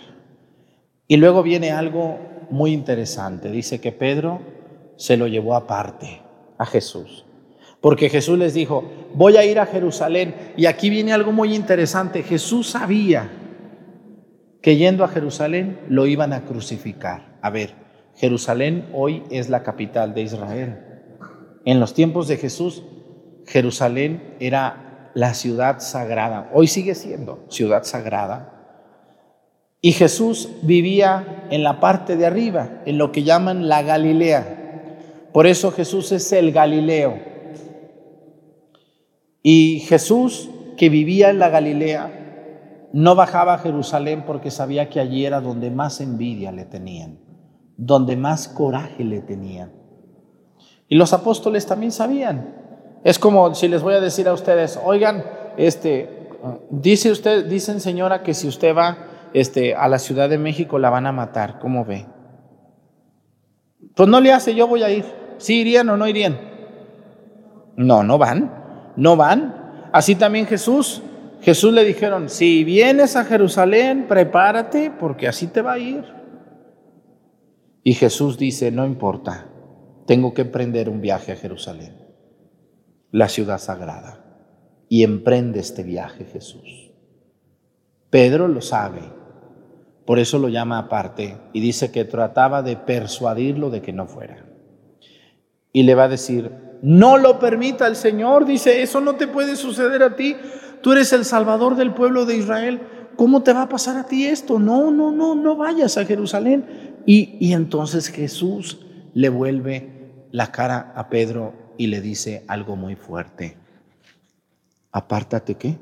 Y 1.08 1.18
luego 1.18 1.44
viene 1.44 1.72
algo 1.72 2.20
muy 2.50 2.72
interesante. 2.74 3.50
Dice 3.50 3.82
que 3.82 3.92
Pedro 3.92 4.42
se 4.98 5.18
lo 5.18 5.28
llevó 5.28 5.56
aparte 5.56 6.22
a 6.58 6.66
Jesús. 6.66 7.26
Porque 7.82 8.10
Jesús 8.10 8.38
les 8.38 8.54
dijo, 8.54 8.84
voy 9.16 9.38
a 9.38 9.44
ir 9.44 9.60
a 9.60 9.66
Jerusalén. 9.66 10.36
Y 10.56 10.68
aquí 10.68 10.90
viene 10.90 11.14
algo 11.14 11.32
muy 11.32 11.56
interesante. 11.56 12.24
Jesús 12.24 12.70
sabía 12.70 13.30
que 14.62 14.78
yendo 14.78 15.04
a 15.04 15.08
Jerusalén 15.08 15.80
lo 15.90 16.06
iban 16.06 16.34
a 16.34 16.46
crucificar. 16.46 17.40
A 17.42 17.50
ver, 17.50 17.74
Jerusalén 18.16 18.88
hoy 18.94 19.24
es 19.32 19.50
la 19.50 19.64
capital 19.64 20.14
de 20.14 20.22
Israel. 20.22 20.80
En 21.66 21.80
los 21.80 21.94
tiempos 21.94 22.28
de 22.28 22.38
Jesús, 22.38 22.84
Jerusalén 23.48 24.36
era 24.40 25.12
la 25.16 25.34
ciudad 25.34 25.80
sagrada. 25.80 26.50
Hoy 26.54 26.68
sigue 26.68 26.96
siendo 26.96 27.46
ciudad 27.50 27.84
sagrada. 27.84 28.61
Y 29.82 29.94
Jesús 29.94 30.50
vivía 30.62 31.48
en 31.50 31.64
la 31.64 31.80
parte 31.80 32.16
de 32.16 32.28
arriba, 32.28 32.82
en 32.86 33.00
lo 33.00 33.12
que 33.12 33.24
llaman 33.24 33.68
la 33.68 33.82
Galilea. 33.82 35.28
Por 35.34 35.48
eso 35.48 35.72
Jesús 35.72 36.12
es 36.12 36.32
el 36.32 36.52
Galileo. 36.52 37.18
Y 39.42 39.80
Jesús, 39.88 40.50
que 40.78 40.90
vivía 40.90 41.32
en 41.32 41.40
la 41.40 41.50
Galilea, 41.50 42.90
no 42.94 43.16
bajaba 43.16 43.56
a 43.56 43.58
Jerusalén 43.58 44.24
porque 44.28 44.52
sabía 44.52 44.88
que 44.90 45.00
allí 45.00 45.26
era 45.26 45.42
donde 45.42 45.72
más 45.72 46.00
envidia 46.00 46.52
le 46.52 46.66
tenían, 46.66 47.20
donde 47.76 48.16
más 48.16 48.48
coraje 48.48 49.04
le 49.04 49.22
tenían. 49.22 49.72
Y 50.88 50.96
los 50.96 51.14
apóstoles 51.14 51.66
también 51.66 51.92
sabían. 51.92 52.54
Es 53.04 53.18
como 53.18 53.56
si 53.56 53.68
les 53.68 53.82
voy 53.82 53.96
a 53.96 54.02
decir 54.02 54.28
a 54.28 54.34
ustedes, 54.34 54.80
oigan, 54.84 55.24
este, 55.58 56.30
dice 56.70 57.10
usted, 57.10 57.48
dicen 57.48 57.80
señora 57.80 58.22
que 58.22 58.36
si 58.36 58.48
usted 58.48 58.76
va 58.76 59.08
este, 59.34 59.76
a 59.76 59.88
la 59.88 60.00
Ciudad 60.00 60.30
de 60.30 60.38
México 60.38 60.80
la 60.80 60.90
van 60.90 61.08
a 61.08 61.12
matar, 61.12 61.60
¿cómo 61.60 61.86
ve? 61.86 62.06
Pues 63.96 64.08
no 64.08 64.20
le 64.20 64.32
hace, 64.32 64.56
yo 64.56 64.68
voy 64.68 64.84
a 64.84 64.90
ir. 64.90 65.06
¿Sí 65.38 65.62
irían 65.62 65.90
o 65.90 65.98
no 65.98 66.08
irían? 66.08 66.40
No, 67.76 68.04
no 68.04 68.18
van 68.18 68.62
no 68.96 69.16
van. 69.16 69.90
Así 69.92 70.16
también 70.16 70.46
Jesús. 70.46 71.02
Jesús 71.42 71.74
le 71.74 71.84
dijeron, 71.84 72.30
si 72.30 72.64
vienes 72.64 73.16
a 73.16 73.26
Jerusalén, 73.26 74.06
prepárate 74.08 74.92
porque 74.92 75.28
así 75.28 75.48
te 75.48 75.62
va 75.62 75.74
a 75.74 75.80
ir. 75.80 76.06
Y 77.84 77.94
Jesús 77.94 78.38
dice, 78.38 78.72
no 78.72 78.86
importa, 78.86 79.48
tengo 80.06 80.36
que 80.36 80.44
emprender 80.44 80.88
un 80.88 81.02
viaje 81.02 81.32
a 81.32 81.36
Jerusalén, 81.36 81.96
la 83.10 83.28
ciudad 83.28 83.58
sagrada. 83.58 84.20
Y 84.88 85.04
emprende 85.04 85.60
este 85.60 85.82
viaje 85.84 86.26
Jesús. 86.26 86.92
Pedro 88.12 88.48
lo 88.48 88.62
sabe, 88.62 89.02
por 90.06 90.20
eso 90.20 90.40
lo 90.40 90.50
llama 90.50 90.80
aparte 90.80 91.38
y 91.54 91.62
dice 91.62 91.92
que 91.92 92.06
trataba 92.06 92.64
de 92.64 92.76
persuadirlo 92.76 93.70
de 93.70 93.82
que 93.82 93.94
no 93.94 94.08
fuera. 94.08 94.46
Y 95.74 95.84
le 95.84 95.96
va 95.96 96.06
a 96.06 96.10
decir, 96.10 96.52
no 96.82 97.18
lo 97.18 97.40
permita 97.40 97.88
el 97.88 97.96
Señor, 97.96 98.46
dice, 98.46 98.82
eso 98.82 99.02
no 99.02 99.16
te 99.16 99.28
puede 99.28 99.56
suceder 99.56 100.04
a 100.04 100.16
ti. 100.16 100.36
Tú 100.82 100.92
eres 100.94 101.14
el 101.14 101.26
salvador 101.26 101.76
del 101.76 101.94
pueblo 101.94 102.26
de 102.26 102.38
Israel. 102.38 102.82
¿Cómo 103.16 103.44
te 103.44 103.54
va 103.54 103.64
a 103.64 103.70
pasar 103.70 103.98
a 103.98 104.06
ti 104.06 104.26
esto? 104.26 104.58
No, 104.58 104.92
no, 104.92 105.12
no, 105.12 105.36
no 105.36 105.56
vayas 105.56 105.98
a 105.98 106.06
Jerusalén. 106.06 107.02
Y, 107.06 107.38
y 107.40 107.54
entonces 107.54 108.08
Jesús 108.08 108.80
le 109.14 109.30
vuelve 109.30 110.26
la 110.32 110.52
cara 110.52 110.92
a 110.96 111.10
Pedro 111.10 111.54
y 111.78 111.88
le 111.88 112.02
dice 112.02 112.44
algo 112.48 112.76
muy 112.76 112.96
fuerte. 112.96 113.58
Apártate 114.92 115.56
qué. 115.56 115.78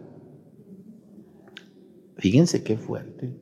Fíjense 2.17 2.63
qué 2.63 2.77
fuerte. 2.77 3.33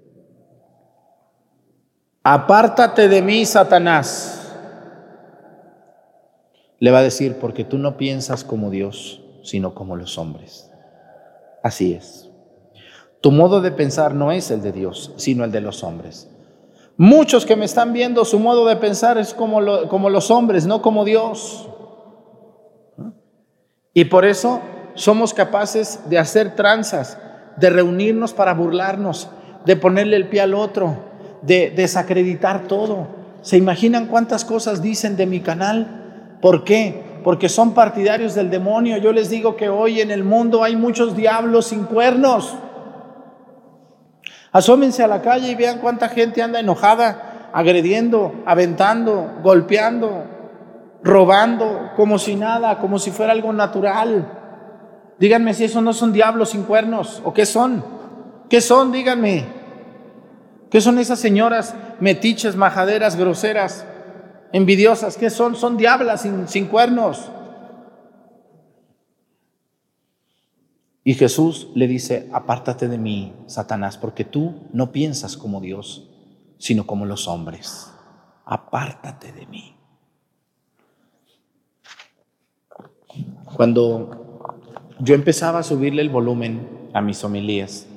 Apártate 2.29 3.07
de 3.07 3.21
mí, 3.21 3.45
Satanás 3.45 4.53
le 6.77 6.91
va 6.91 6.97
a 6.97 7.01
decir, 7.01 7.37
porque 7.39 7.63
tú 7.63 7.77
no 7.77 7.95
piensas 7.95 8.43
como 8.43 8.69
Dios, 8.69 9.23
sino 9.43 9.73
como 9.73 9.95
los 9.95 10.17
hombres. 10.17 10.69
Así 11.63 11.93
es. 11.93 12.29
Tu 13.21 13.31
modo 13.31 13.61
de 13.61 13.71
pensar 13.71 14.13
no 14.13 14.33
es 14.33 14.51
el 14.51 14.61
de 14.61 14.73
Dios, 14.73 15.13
sino 15.15 15.45
el 15.45 15.53
de 15.53 15.61
los 15.61 15.85
hombres. 15.85 16.29
Muchos 16.97 17.45
que 17.45 17.55
me 17.55 17.63
están 17.63 17.93
viendo, 17.93 18.25
su 18.25 18.39
modo 18.39 18.67
de 18.67 18.75
pensar 18.75 19.17
es 19.17 19.33
como, 19.33 19.87
como 19.87 20.09
los 20.09 20.29
hombres, 20.29 20.67
no 20.67 20.81
como 20.81 21.05
Dios. 21.05 21.69
Y 23.93 24.03
por 24.03 24.25
eso 24.25 24.59
somos 24.95 25.33
capaces 25.33 26.01
de 26.09 26.17
hacer 26.17 26.57
tranzas, 26.57 27.17
de 27.55 27.69
reunirnos 27.69 28.33
para 28.33 28.53
burlarnos, 28.53 29.29
de 29.65 29.77
ponerle 29.77 30.17
el 30.17 30.27
pie 30.27 30.41
al 30.41 30.55
otro, 30.55 31.06
de 31.47 31.71
desacreditar 31.71 32.67
todo. 32.67 33.07
¿Se 33.41 33.57
imaginan 33.57 34.07
cuántas 34.07 34.43
cosas 34.43 34.81
dicen 34.81 35.15
de 35.15 35.25
mi 35.25 35.39
canal? 35.39 36.37
¿Por 36.41 36.65
qué? 36.65 37.19
Porque 37.23 37.47
son 37.47 37.73
partidarios 37.73 38.35
del 38.35 38.49
demonio. 38.49 38.97
Yo 38.97 39.13
les 39.13 39.29
digo 39.29 39.55
que 39.55 39.69
hoy 39.69 40.01
en 40.01 40.11
el 40.11 40.23
mundo 40.23 40.63
hay 40.63 40.75
muchos 40.75 41.15
diablos 41.15 41.67
sin 41.67 41.85
cuernos. 41.85 42.55
Asómense 44.51 45.03
a 45.03 45.07
la 45.07 45.21
calle 45.21 45.49
y 45.49 45.55
vean 45.55 45.79
cuánta 45.79 46.09
gente 46.09 46.41
anda 46.41 46.59
enojada, 46.59 47.49
agrediendo, 47.53 48.43
aventando, 48.45 49.39
golpeando, 49.41 50.25
robando, 51.03 51.91
como 51.95 52.19
si 52.19 52.35
nada, 52.35 52.79
como 52.79 52.99
si 52.99 53.11
fuera 53.11 53.31
algo 53.31 53.53
natural. 53.53 54.33
Díganme 55.19 55.53
si 55.53 55.63
esos 55.63 55.81
no 55.81 55.93
son 55.93 56.11
diablos 56.11 56.49
sin 56.49 56.63
cuernos 56.63 57.21
o 57.23 57.33
qué 57.33 57.45
son. 57.45 57.83
¿Qué 58.49 58.61
son? 58.61 58.91
Díganme. 58.91 59.56
¿Qué 60.69 60.81
son 60.81 60.99
esas 60.99 61.19
señoras 61.19 61.75
metiches, 61.99 62.55
majaderas, 62.55 63.15
groseras? 63.15 63.85
envidiosas, 64.51 65.17
¿qué 65.17 65.29
son? 65.29 65.55
Son 65.55 65.77
diablas 65.77 66.21
sin, 66.21 66.47
sin 66.47 66.67
cuernos. 66.67 67.29
Y 71.03 71.13
Jesús 71.13 71.69
le 71.73 71.87
dice, 71.87 72.29
apártate 72.33 72.89
de 72.89 72.97
mí, 72.97 73.33
Satanás, 73.45 73.97
porque 73.97 74.25
tú 74.25 74.67
no 74.73 74.91
piensas 74.91 75.37
como 75.37 75.61
Dios, 75.61 76.09
sino 76.57 76.85
como 76.85 77.05
los 77.05 77.27
hombres. 77.29 77.93
Apártate 78.45 79.31
de 79.31 79.45
mí. 79.47 79.75
Cuando 83.55 84.51
yo 84.99 85.15
empezaba 85.15 85.59
a 85.59 85.63
subirle 85.63 86.01
el 86.01 86.09
volumen 86.09 86.89
a 86.93 87.01
mis 87.01 87.23
homilías, 87.23 87.87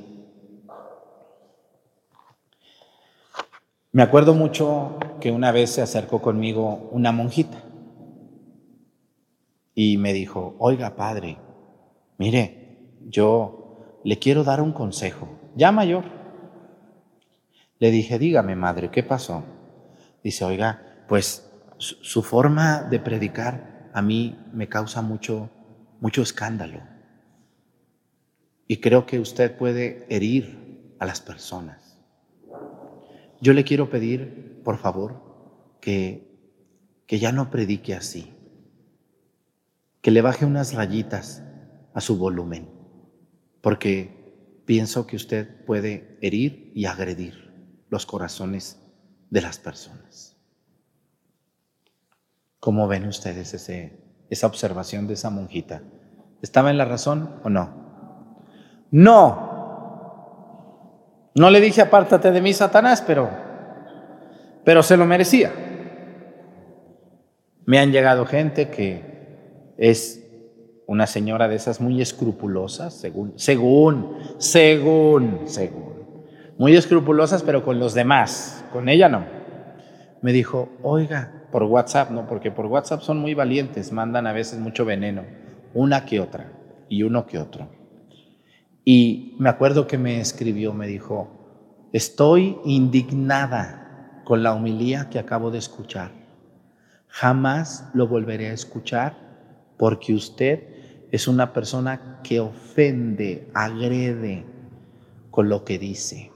Me 3.93 4.05
acuerdo 4.05 4.35
mucho 4.35 4.99
que 5.21 5.33
una 5.33 5.51
vez 5.51 5.71
se 5.71 5.83
acercó 5.83 6.23
conmigo 6.23 6.89
una 6.93 7.11
monjita 7.11 7.61
y 9.75 9.97
me 9.97 10.13
dijo, 10.13 10.55
oiga 10.61 10.95
padre, 10.95 11.39
mire, 12.17 12.87
yo 13.09 13.99
le 14.05 14.21
quiero 14.21 14.45
dar 14.45 14.61
un 14.61 14.73
consejo, 14.73 15.29
ya 15.57 15.73
mayor. 15.73 16.05
Le 17.81 17.91
dije, 17.91 18.21
dígame 18.21 18.55
madre, 18.55 18.93
¿qué 18.93 19.03
pasó? 19.03 19.43
Dice, 20.23 20.45
oiga, 20.45 21.05
pues 21.09 21.51
su 21.79 22.23
forma 22.23 22.83
de 22.83 23.01
predicar 23.01 23.91
a 23.93 24.03
mí 24.03 24.39
me 24.53 24.69
causa 24.69 25.03
mucho, 25.03 25.51
mucho 26.01 26.23
escándalo. 26.23 26.81
Y 28.69 28.77
creo 28.77 29.05
que 29.05 29.19
usted 29.19 29.57
puede 29.57 30.07
herir 30.09 30.95
a 31.01 31.07
las 31.07 31.21
personas. 31.21 31.90
Yo 33.41 33.53
le 33.53 33.65
quiero 33.65 33.89
pedir, 33.89 34.61
por 34.63 34.79
favor, 34.79 35.79
que, 35.81 36.31
que 37.07 37.19
ya 37.19 37.33
no 37.33 37.51
predique 37.51 37.95
así, 37.95 38.35
que 40.03 40.11
le 40.11 40.23
baje 40.23 40.45
unas 40.45 40.75
rayitas 40.75 41.43
a 41.95 42.01
su 42.01 42.19
volumen, 42.19 42.69
porque 43.61 44.63
pienso 44.67 45.07
que 45.07 45.17
usted 45.17 45.65
puede 45.65 46.19
herir 46.21 46.71
y 46.75 46.85
agredir 46.85 47.51
los 47.89 48.07
corazones 48.07 48.79
de 49.31 49.41
las 49.41 49.59
personas. 49.59 50.37
¿Cómo 52.61 52.87
ven 52.89 53.07
ustedes 53.07 53.55
esa 54.29 54.47
observación 54.47 55.07
de 55.07 55.15
esa 55.15 55.31
monjita? 55.31 55.83
¿Estaba 56.43 56.71
en 56.71 56.79
la 56.79 56.85
razón 56.85 57.41
o 57.43 57.49
no? 57.49 57.81
No, 58.91 59.50
no 61.35 61.51
le 61.51 61.61
dije 61.61 61.81
apártate 61.81 62.31
de 62.31 62.41
mí, 62.41 62.53
Satanás, 62.53 63.03
pero, 63.07 63.31
pero 64.65 64.83
se 64.83 64.97
lo 64.97 65.07
merecía. 65.07 65.53
Me 67.65 67.79
han 67.79 67.93
llegado 67.93 68.27
gente 68.27 68.69
que 68.69 69.75
es 69.79 70.21
una 70.87 71.07
señora 71.07 71.47
de 71.47 71.55
esas 71.55 71.81
muy 71.81 72.03
escrupulosas, 72.03 72.95
según, 72.95 73.33
según, 73.37 74.17
según, 74.39 75.43
según, 75.45 76.25
muy 76.59 76.77
escrupulosas, 76.77 77.45
pero 77.45 77.65
con 77.65 77.79
los 77.79 77.95
demás, 77.95 78.65
con 78.73 78.89
ella 78.89 79.09
no. 79.09 79.25
Me 80.21 80.33
dijo, 80.33 80.69
oiga, 80.83 81.47
por 81.53 81.63
WhatsApp, 81.63 82.11
no, 82.11 82.27
porque 82.27 82.51
por 82.51 82.67
WhatsApp 82.67 83.03
son 83.03 83.19
muy 83.19 83.35
valientes, 83.35 83.93
mandan 83.93 84.27
a 84.27 84.33
veces 84.33 84.59
mucho 84.59 84.85
veneno, 84.85 85.23
una 85.75 86.05
que 86.05 86.19
otra 86.19 86.51
y 86.89 87.05
uno 87.05 87.27
que 87.27 87.39
otro. 87.39 87.69
Y 88.93 89.37
me 89.39 89.49
acuerdo 89.49 89.87
que 89.87 89.99
me 89.99 90.21
escribió, 90.21 90.75
me 90.75 90.89
dijo, 90.89 91.31
estoy 91.93 92.59
indignada 92.65 94.21
con 94.25 94.43
la 94.43 94.53
humilía 94.53 95.09
que 95.09 95.21
acabo 95.21 95.53
de 95.53 95.59
escuchar. 95.59 96.11
Jamás 97.07 97.89
lo 97.95 98.09
volveré 98.09 98.49
a 98.49 98.53
escuchar 98.53 99.15
porque 99.79 100.13
usted 100.13 101.07
es 101.13 101.29
una 101.29 101.53
persona 101.53 102.19
que 102.25 102.41
ofende, 102.41 103.49
agrede 103.55 104.45
con 105.31 105.49
lo 105.49 105.65
que 105.65 105.79
dice. 105.79 106.33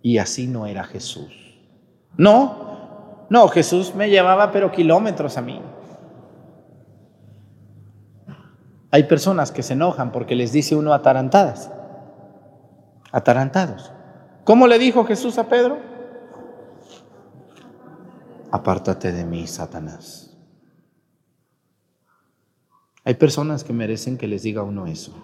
Y 0.00 0.16
así 0.16 0.46
no 0.46 0.66
era 0.66 0.84
Jesús. 0.84 1.60
No, 2.16 3.26
no, 3.28 3.46
Jesús 3.48 3.94
me 3.94 4.08
llevaba 4.08 4.52
pero 4.52 4.72
kilómetros 4.72 5.36
a 5.36 5.42
mí. 5.42 5.60
Hay 8.90 9.02
personas 9.02 9.52
que 9.52 9.62
se 9.62 9.74
enojan 9.74 10.12
porque 10.12 10.34
les 10.34 10.50
dice 10.50 10.74
uno 10.74 10.94
atarantadas, 10.94 11.70
atarantados. 13.12 13.92
¿Cómo 14.44 14.66
le 14.66 14.78
dijo 14.78 15.04
Jesús 15.04 15.38
a 15.38 15.48
Pedro? 15.48 15.78
Apártate 18.50 19.12
de 19.12 19.24
mí, 19.24 19.46
Satanás. 19.46 20.36
Hay 23.04 23.14
personas 23.14 23.64
que 23.64 23.72
merecen 23.72 24.18
que 24.18 24.26
les 24.26 24.42
diga 24.42 24.62
uno 24.62 24.86
eso. 24.86 25.14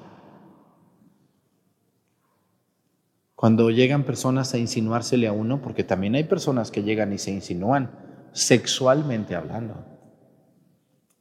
Cuando 3.34 3.70
llegan 3.70 4.04
personas 4.04 4.54
a 4.54 4.58
insinuársele 4.58 5.26
a 5.28 5.32
uno, 5.32 5.60
porque 5.60 5.84
también 5.84 6.14
hay 6.14 6.24
personas 6.24 6.70
que 6.70 6.82
llegan 6.82 7.12
y 7.12 7.18
se 7.18 7.30
insinúan, 7.30 7.90
sexualmente 8.32 9.34
hablando. 9.34 9.84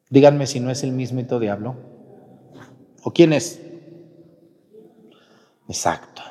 Díganme 0.10 0.47
si 0.47 0.60
no 0.60 0.69
es 0.71 0.84
el 0.84 0.91
mismito 0.91 1.39
diablo. 1.39 1.75
¿O 3.04 3.12
quién 3.12 3.34
es? 3.34 3.62
Exacto. 5.67 6.21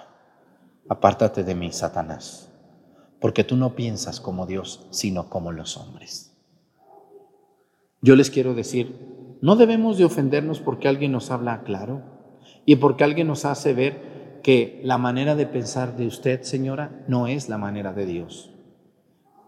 Apártate 0.89 1.45
de 1.45 1.55
mí, 1.55 1.73
Satanás, 1.73 2.51
porque 3.21 3.45
tú 3.45 3.57
no 3.57 3.75
piensas 3.75 4.21
como 4.21 4.47
Dios, 4.47 4.87
sino 4.91 5.31
como 5.31 5.53
los 5.53 5.77
hombres. 5.77 6.37
Yo 8.03 8.17
les 8.17 8.31
quiero 8.31 8.55
decir, 8.55 9.39
no 9.41 9.57
debemos 9.57 9.97
de 9.97 10.05
ofendernos 10.05 10.61
porque 10.61 10.89
alguien 10.89 11.13
nos 11.13 11.31
habla 11.31 11.63
claro 11.63 12.03
y 12.67 12.77
porque 12.77 13.05
alguien 13.05 13.27
nos 13.27 13.45
hace 13.45 13.73
ver 13.73 14.41
que 14.43 14.81
la 14.85 14.99
manera 14.99 15.35
de 15.37 15.47
pensar 15.47 15.97
de 15.97 16.07
usted, 16.07 16.43
señora, 16.43 17.03
no 17.09 17.27
es 17.27 17.49
la 17.49 17.57
manera 17.57 17.95
de 17.95 18.05
Dios. 18.05 18.51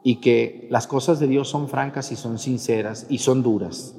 Y 0.02 0.16
que 0.16 0.68
las 0.70 0.86
cosas 0.86 1.20
de 1.20 1.26
Dios 1.26 1.48
son 1.48 1.68
francas 1.68 2.12
y 2.12 2.16
son 2.16 2.38
sinceras 2.38 3.06
y 3.10 3.18
son 3.18 3.42
duras. 3.42 3.94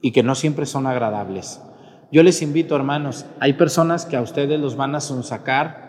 Y 0.00 0.10
que 0.10 0.24
no 0.24 0.34
siempre 0.34 0.66
son 0.66 0.86
agradables. 0.88 1.60
Yo 2.10 2.24
les 2.24 2.42
invito, 2.42 2.74
hermanos, 2.74 3.26
hay 3.38 3.52
personas 3.52 4.04
que 4.04 4.16
a 4.16 4.22
ustedes 4.22 4.58
los 4.58 4.76
van 4.76 4.96
a 4.96 5.00
sonsacar, 5.00 5.85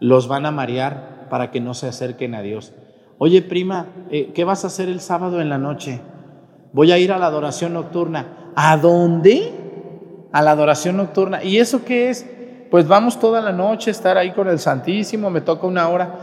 los 0.00 0.28
van 0.28 0.46
a 0.46 0.50
marear 0.50 1.26
para 1.30 1.50
que 1.50 1.60
no 1.60 1.74
se 1.74 1.88
acerquen 1.88 2.34
a 2.34 2.42
Dios. 2.42 2.72
Oye, 3.18 3.42
prima, 3.42 3.86
eh, 4.10 4.32
¿qué 4.32 4.44
vas 4.44 4.64
a 4.64 4.68
hacer 4.68 4.88
el 4.88 5.00
sábado 5.00 5.40
en 5.40 5.48
la 5.48 5.58
noche? 5.58 6.00
Voy 6.72 6.92
a 6.92 6.98
ir 6.98 7.12
a 7.12 7.18
la 7.18 7.26
adoración 7.26 7.72
nocturna. 7.72 8.52
¿A 8.54 8.76
dónde? 8.76 9.52
A 10.32 10.42
la 10.42 10.52
adoración 10.52 10.96
nocturna. 10.96 11.42
¿Y 11.42 11.58
eso 11.58 11.84
qué 11.84 12.10
es? 12.10 12.26
Pues 12.70 12.86
vamos 12.86 13.18
toda 13.18 13.40
la 13.40 13.52
noche 13.52 13.90
a 13.90 13.92
estar 13.92 14.16
ahí 14.18 14.32
con 14.32 14.48
el 14.48 14.58
Santísimo, 14.58 15.30
me 15.30 15.40
toca 15.40 15.66
una 15.66 15.88
hora. 15.88 16.14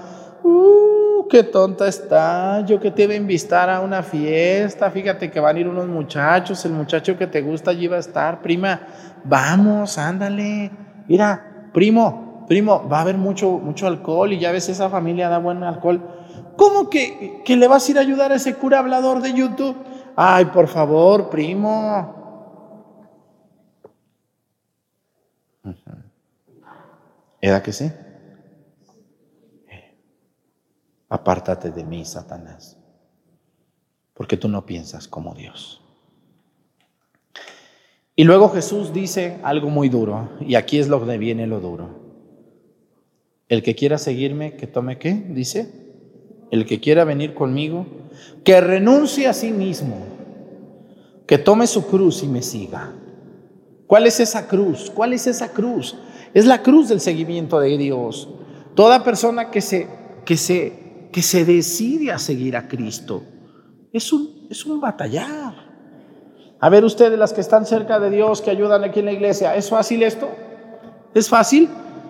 Uh, 0.44 1.28
qué 1.28 1.44
tonta 1.44 1.88
está. 1.88 2.64
Yo 2.66 2.80
que 2.80 2.92
te 2.92 3.04
iba 3.04 3.14
a 3.14 3.18
invitar 3.18 3.70
a 3.70 3.82
una 3.82 4.04
fiesta. 4.04 4.92
Fíjate 4.92 5.32
que 5.32 5.40
van 5.40 5.58
a 5.58 5.60
ir 5.60 5.68
unos 5.68 5.88
muchachos. 5.88 6.64
El 6.66 6.74
muchacho 6.74 7.18
que 7.18 7.28
te 7.28 7.42
gusta 7.42 7.72
allí 7.72 7.88
va 7.88 7.98
a 7.98 8.00
estar. 8.00 8.42
Prima, 8.42 8.82
vamos, 9.24 9.98
ándale. 9.98 10.72
Mira, 11.08 11.70
primo, 11.74 12.25
primo, 12.48 12.88
va 12.88 13.00
a 13.00 13.02
haber 13.02 13.18
mucho, 13.18 13.52
mucho 13.52 13.88
alcohol 13.88 14.34
y 14.34 14.40
ya 14.40 14.52
ves, 14.52 14.70
esa 14.70 14.90
familia 14.90 15.30
da 15.30 15.40
buen 15.40 15.64
alcohol. 15.64 16.02
¿Cómo 16.56 16.90
que, 16.90 17.42
que 17.44 17.56
le 17.58 17.68
vas 17.68 17.88
a 17.88 17.92
ir 17.92 17.98
a 17.98 18.02
ayudar 18.02 18.32
a 18.32 18.36
ese 18.36 18.56
cura 18.56 18.80
hablador 18.80 19.22
de 19.22 19.34
YouTube? 19.34 19.76
Ay, 20.16 20.46
por 20.46 20.68
favor, 20.68 21.30
primo. 21.30 22.24
¿Era 27.42 27.62
que 27.62 27.74
sí? 27.74 27.92
Apártate 31.10 31.72
de 31.72 31.84
mí, 31.84 32.04
Satanás, 32.04 32.78
porque 34.14 34.38
tú 34.38 34.48
no 34.48 34.66
piensas 34.66 35.08
como 35.08 35.36
Dios. 35.36 35.82
Y 38.16 38.24
luego 38.24 38.50
Jesús 38.50 38.94
dice 38.94 39.40
algo 39.44 39.70
muy 39.70 39.90
duro, 39.90 40.30
y 40.40 40.56
aquí 40.56 40.80
es 40.80 40.88
lo 40.88 41.06
que 41.06 41.18
viene 41.18 41.46
lo 41.46 41.60
duro. 41.60 42.05
El 43.48 43.62
que 43.62 43.76
quiera 43.76 43.98
seguirme, 43.98 44.56
que 44.56 44.68
tome 44.68 44.98
qué, 44.98 45.14
dice. 45.14 45.72
El 46.52 46.66
que 46.66 46.80
quiera 46.80 47.04
venir 47.04 47.34
conmigo, 47.34 47.86
que 48.44 48.60
renuncie 48.60 49.28
a 49.28 49.34
sí 49.34 49.52
mismo, 49.52 49.98
que 51.28 51.38
tome 51.38 51.68
su 51.68 51.86
cruz 51.88 52.24
y 52.24 52.28
me 52.28 52.42
siga. 52.42 52.94
¿Cuál 53.88 54.08
es 54.08 54.20
esa 54.20 54.48
cruz? 54.48 54.92
¿Cuál 54.94 55.14
es 55.14 55.28
esa 55.28 55.50
cruz? 55.50 55.96
Es 56.34 56.46
la 56.46 56.64
cruz 56.64 56.90
del 56.90 57.00
seguimiento 57.00 57.60
de 57.60 57.78
Dios. 57.78 58.30
Toda 58.74 59.04
persona 59.04 59.52
que 59.52 59.62
se, 59.62 59.88
que 60.26 60.38
se, 60.38 61.10
que 61.12 61.22
se 61.22 61.46
decide 61.46 62.12
a 62.12 62.20
seguir 62.20 62.58
a 62.58 62.68
Cristo 62.68 63.24
es 63.94 64.12
un, 64.12 64.48
es 64.50 64.66
un 64.66 64.82
batallar. 64.82 65.54
A 66.60 66.70
ver 66.70 66.84
ustedes 66.84 67.18
las 67.20 67.32
que 67.32 67.42
están 67.42 67.66
cerca 67.66 68.00
de 68.00 68.10
Dios, 68.10 68.42
que 68.42 68.50
ayudan 68.50 68.84
aquí 68.84 69.00
en 69.00 69.06
la 69.06 69.12
iglesia, 69.12 69.56
¿es 69.56 69.70
fácil 69.70 70.02
esto? 70.02 70.30
¿Es 71.14 71.30
fácil 71.30 71.70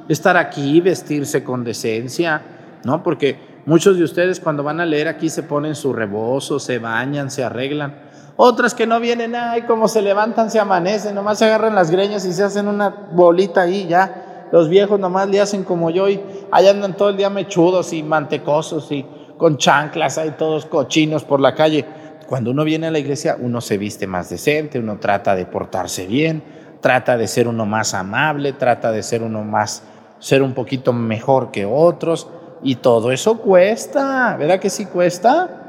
estar 0.10 0.38
aquí, 0.38 0.82
vestirse 0.82 1.44
con 1.44 1.64
decencia? 1.64 2.42
¿No? 2.84 3.04
Porque 3.04 3.38
muchos 3.66 3.98
de 3.98 4.04
ustedes 4.04 4.40
cuando 4.40 4.64
van 4.64 4.80
a 4.80 4.86
leer 4.86 5.08
aquí 5.08 5.30
se 5.30 5.44
ponen 5.44 5.76
su 5.76 5.94
rebozo, 5.94 6.60
se 6.60 6.80
bañan, 6.80 7.32
se 7.32 7.44
arreglan. 7.44 8.06
Otras 8.38 8.74
que 8.74 8.86
no 8.86 9.00
vienen, 9.00 9.34
ay, 9.36 9.62
como 9.62 9.88
se 9.88 10.02
levantan, 10.02 10.52
se 10.52 10.60
amanecen, 10.60 11.16
nomás 11.16 11.40
se 11.40 11.46
agarran 11.46 11.74
las 11.74 11.90
greñas 11.90 12.26
y 12.26 12.34
se 12.34 12.44
hacen 12.44 12.68
una 12.68 12.90
bolita 12.90 13.62
ahí, 13.62 13.88
ya. 13.88 14.48
Los 14.52 14.70
viejos 14.70 15.00
nomás 15.00 15.30
le 15.30 15.42
hacen 15.42 15.64
como 15.64 15.90
yo 15.90 16.10
y 16.10 16.22
allá 16.52 16.72
andan 16.72 16.96
todo 16.96 17.10
el 17.10 17.18
día 17.18 17.30
mechudos 17.30 17.94
y 17.94 18.04
mantecosos 18.04 18.92
y 18.92 19.06
con 19.38 19.58
chanclas, 19.58 20.18
ahí 20.18 20.36
todos 20.38 20.66
cochinos 20.66 21.24
por 21.24 21.40
la 21.40 21.56
calle. 21.56 21.86
Cuando 22.28 22.52
uno 22.52 22.64
viene 22.64 22.88
a 22.88 22.92
la 22.92 23.00
iglesia, 23.00 23.38
uno 23.40 23.62
se 23.62 23.78
viste 23.78 24.08
más 24.08 24.30
decente, 24.30 24.80
uno 24.80 24.98
trata 25.00 25.36
de 25.36 25.46
portarse 25.46 26.08
bien, 26.08 26.44
trata 26.82 27.18
de 27.18 27.28
ser 27.28 27.48
uno 27.48 27.66
más 27.66 27.94
amable, 27.94 28.54
trata 28.54 28.92
de 28.92 29.04
ser 29.04 29.22
uno 29.24 29.44
más, 29.44 29.84
ser 30.20 30.42
un 30.42 30.54
poquito 30.54 30.94
mejor 30.94 31.52
que 31.52 31.66
otros. 31.66 32.28
Y 32.64 32.76
todo 32.76 33.12
eso 33.12 33.40
cuesta, 33.40 34.36
¿verdad 34.38 34.60
que 34.60 34.70
sí 34.70 34.86
cuesta? 34.86 35.66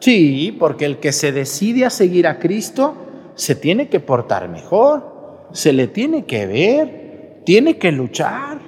Sí, 0.00 0.54
porque 0.58 0.84
el 0.84 0.98
que 0.98 1.12
se 1.12 1.32
decide 1.32 1.84
a 1.86 1.90
seguir 1.90 2.26
a 2.26 2.38
Cristo 2.38 2.94
se 3.34 3.54
tiene 3.54 3.88
que 3.88 4.00
portar 4.00 4.48
mejor, 4.48 5.48
se 5.52 5.72
le 5.72 5.88
tiene 5.88 6.24
que 6.24 6.46
ver, 6.46 7.42
tiene 7.44 7.78
que 7.78 7.92
luchar. 7.92 8.58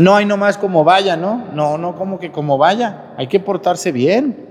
No 0.00 0.14
hay 0.14 0.24
nomás 0.24 0.56
como 0.56 0.84
vaya, 0.84 1.16
¿no? 1.16 1.46
No, 1.52 1.76
no 1.76 1.96
como 1.96 2.18
que 2.18 2.30
como 2.30 2.58
vaya, 2.58 3.12
hay 3.16 3.26
que 3.26 3.40
portarse 3.40 3.92
bien. 3.92 4.46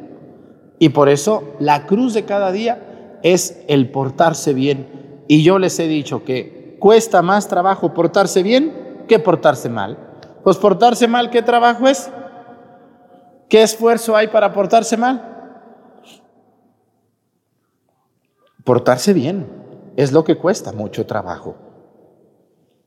Y 0.79 0.89
por 0.89 1.09
eso 1.09 1.55
la 1.59 1.85
cruz 1.85 2.13
de 2.13 2.25
cada 2.25 2.51
día 2.51 3.17
es 3.23 3.63
el 3.67 3.89
portarse 3.89 4.53
bien. 4.53 4.87
Y 5.27 5.43
yo 5.43 5.59
les 5.59 5.79
he 5.79 5.87
dicho 5.87 6.23
que 6.23 6.58
cuesta 6.79 7.21
más 7.21 7.47
trabajo 7.47 7.93
portarse 7.93 8.41
bien 8.43 9.05
que 9.07 9.19
portarse 9.19 9.69
mal. 9.69 9.97
Pues 10.43 10.57
portarse 10.57 11.07
mal, 11.07 11.29
¿qué 11.29 11.41
trabajo 11.41 11.87
es? 11.87 12.09
¿Qué 13.49 13.61
esfuerzo 13.61 14.15
hay 14.15 14.27
para 14.27 14.53
portarse 14.53 14.95
mal? 14.97 15.25
Portarse 18.63 19.13
bien 19.13 19.47
es 19.95 20.11
lo 20.11 20.23
que 20.23 20.37
cuesta 20.37 20.71
mucho 20.71 21.05
trabajo. 21.05 21.55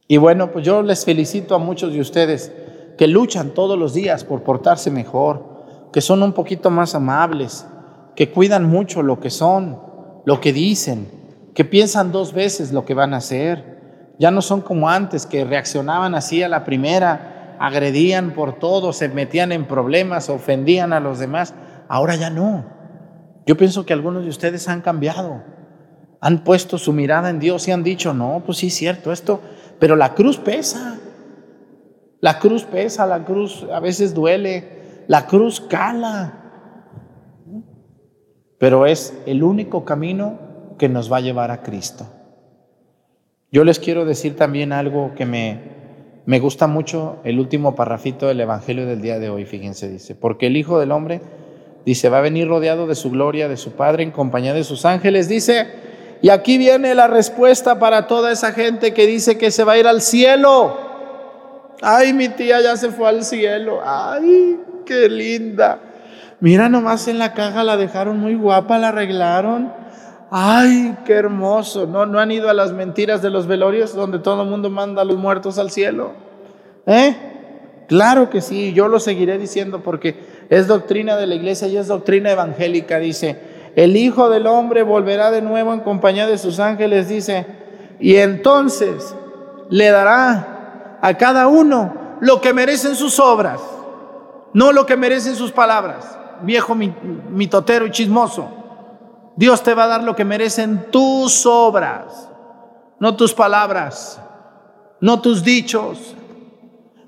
Y 0.09 0.16
bueno, 0.16 0.52
pues 0.52 0.64
yo 0.64 0.83
les 0.83 1.05
felicito 1.05 1.55
a 1.55 1.59
muchos 1.59 1.92
de 1.92 2.00
ustedes 2.00 2.52
que 2.96 3.07
luchan 3.07 3.50
todos 3.50 3.78
los 3.78 3.94
días 3.94 4.24
por 4.24 4.42
portarse 4.42 4.90
mejor, 4.90 5.90
que 5.92 6.00
son 6.00 6.22
un 6.22 6.33
poquito 6.33 6.70
más 6.70 6.94
amables, 6.94 7.66
que 8.14 8.31
cuidan 8.31 8.64
mucho 8.64 9.02
lo 9.02 9.20
que 9.20 9.31
son, 9.31 9.81
lo 10.24 10.40
que 10.40 10.52
dicen, 10.52 11.09
que 11.55 11.64
piensan 11.64 12.12
dos 12.12 12.33
veces 12.33 12.72
lo 12.72 12.85
que 12.85 12.94
van 12.94 13.14
a 13.14 13.18
hacer. 13.18 13.71
Ya 14.18 14.31
no 14.31 14.42
son 14.42 14.61
como 14.61 14.88
antes, 14.88 15.27
que 15.27 15.44
reaccionaban 15.44 16.14
así 16.14 16.42
a 16.42 16.48
la 16.48 16.64
primera, 16.64 17.57
agredían 17.59 18.33
por 18.33 18.59
todo, 18.59 18.92
se 18.92 19.09
metían 19.09 19.53
en 19.53 19.66
problemas, 19.66 20.29
ofendían 20.29 20.92
a 20.92 21.01
los 21.01 21.18
demás. 21.18 21.55
Ahora 21.88 22.16
ya 22.16 22.31
no. 22.31 22.64
Yo 23.46 23.57
pienso 23.57 23.85
que 23.87 23.92
algunos 23.92 24.25
de 24.25 24.31
ustedes 24.31 24.68
han 24.68 24.81
cambiado. 24.81 25.42
Han 26.20 26.44
puesto 26.44 26.79
su 26.79 26.92
mirada 26.92 27.31
en 27.31 27.40
Dios 27.40 27.66
y 27.66 27.72
han 27.72 27.83
dicho, 27.83 28.14
no, 28.14 28.42
pues 28.44 28.59
sí 28.59 28.68
es 28.68 28.75
cierto 28.75 29.12
esto, 29.12 29.40
pero 29.79 29.96
la 29.96 30.14
cruz 30.14 30.38
pesa. 30.38 30.98
La 32.20 32.38
cruz 32.38 32.64
pesa, 32.64 33.07
la 33.07 33.25
cruz 33.25 33.66
a 33.72 33.81
veces 33.81 34.14
duele, 34.14 35.05
la 35.09 35.27
cruz 35.27 35.61
cala. 35.61 36.38
Pero 38.59 38.87
es 38.87 39.12
el 39.27 39.42
único 39.42 39.85
camino 39.85 40.77
que 40.79 40.88
nos 40.88 41.12
va 41.12 41.16
a 41.16 41.20
llevar 41.20 41.51
a 41.51 41.62
Cristo. 41.62 42.07
Yo 43.53 43.65
les 43.65 43.79
quiero 43.79 44.07
decir 44.07 44.35
también 44.35 44.73
algo 44.73 45.12
que 45.15 45.27
me, 45.27 45.59
me 46.25 46.41
gusta 46.41 46.67
mucho, 46.67 47.19
el 47.23 47.38
último 47.38 47.75
parrafito 47.75 48.27
del 48.27 48.41
Evangelio 48.41 48.87
del 48.87 49.03
día 49.03 49.19
de 49.19 49.29
hoy, 49.29 49.45
fíjense, 49.45 49.91
dice, 49.91 50.15
porque 50.15 50.47
el 50.47 50.57
Hijo 50.57 50.81
del 50.81 50.91
Hombre, 50.91 51.21
dice, 51.85 52.09
va 52.09 52.19
a 52.19 52.23
venir 52.23 52.49
rodeado 52.49 52.87
de 52.87 52.95
su 52.95 53.11
gloria, 53.11 53.49
de 53.49 53.59
su 53.59 53.73
Padre, 53.73 54.05
en 54.05 54.11
compañía 54.11 54.55
de 54.55 54.65
sus 54.65 54.87
ángeles, 54.87 55.29
dice, 55.29 55.67
y 56.23 56.31
aquí 56.31 56.57
viene 56.57 56.95
la 56.95 57.09
respuesta 57.09 57.79
para 57.79 58.07
toda 58.07 58.33
esa 58.33 58.53
gente 58.53 58.95
que 58.95 59.07
dice 59.07 59.37
que 59.37 59.51
se 59.51 59.65
va 59.65 59.73
a 59.73 59.79
ir 59.79 59.87
al 59.87 60.01
cielo. 60.01 60.79
Ay, 61.83 62.15
mi 62.15 62.31
tía 62.31 62.62
ya 62.62 62.77
se 62.79 62.91
fue 62.91 63.09
al 63.09 63.23
cielo. 63.23 63.81
Ay, 63.85 64.61
qué 64.87 65.09
linda. 65.09 65.81
Mira, 66.41 66.69
nomás 66.69 67.07
en 67.09 67.19
la 67.19 67.35
caja 67.35 67.65
la 67.65 67.77
dejaron 67.77 68.19
muy 68.19 68.35
guapa, 68.35 68.79
la 68.79 68.88
arreglaron. 68.88 69.82
Ay, 70.35 70.97
qué 71.05 71.12
hermoso. 71.12 71.87
¿No, 71.87 72.07
no 72.07 72.18
han 72.18 72.31
ido 72.31 72.49
a 72.49 72.55
las 72.55 72.73
mentiras 72.73 73.21
de 73.21 73.29
los 73.29 73.47
velorios 73.47 73.95
donde 73.95 74.18
todo 74.18 74.45
el 74.45 74.49
mundo 74.49 74.71
manda 74.71 75.03
a 75.03 75.05
los 75.05 75.18
muertos 75.18 75.59
al 75.59 75.71
cielo? 75.71 76.12
¿Eh? 76.87 77.85
Claro 77.87 78.31
que 78.31 78.40
sí, 78.40 78.73
yo 78.73 78.88
lo 78.88 78.99
seguiré 78.99 79.37
diciendo 79.37 79.83
porque 79.83 80.47
es 80.49 80.68
doctrina 80.68 81.18
de 81.18 81.27
la 81.27 81.35
iglesia 81.35 81.68
y 81.68 81.77
es 81.77 81.87
doctrina 81.87 82.31
evangélica. 82.31 82.99
Dice, 82.99 83.38
el 83.77 83.95
Hijo 83.95 84.31
del 84.31 84.47
Hombre 84.47 84.83
volverá 84.83 85.31
de 85.31 85.42
nuevo 85.42 85.75
en 85.75 85.81
compañía 85.81 86.27
de 86.27 86.38
sus 86.38 86.61
ángeles, 86.61 87.11
dice, 87.11 87.45
y 88.01 88.16
entonces 88.16 89.14
le 89.68 89.90
dará 89.90 90.99
a 91.03 91.14
cada 91.18 91.47
uno 91.47 92.16
lo 92.21 92.40
que 92.40 92.55
merecen 92.55 92.95
sus 92.95 93.21
obras, 93.21 93.61
no 94.55 94.73
lo 94.73 94.87
que 94.87 94.97
merecen 94.97 95.37
sus 95.37 95.53
palabras. 95.53 96.18
Viejo 96.40 96.75
mitotero 96.75 97.85
y 97.85 97.90
chismoso. 97.90 98.62
Dios 99.37 99.62
te 99.62 99.75
va 99.75 99.85
a 99.85 99.88
dar 99.88 100.05
lo 100.05 100.14
que 100.14 100.25
merecen 100.25 100.90
tus 100.90 101.47
obras, 101.47 102.31
no 102.99 103.16
tus 103.16 103.33
palabras, 103.33 104.21
no 105.01 105.21
tus 105.21 105.42
dichos, 105.42 106.14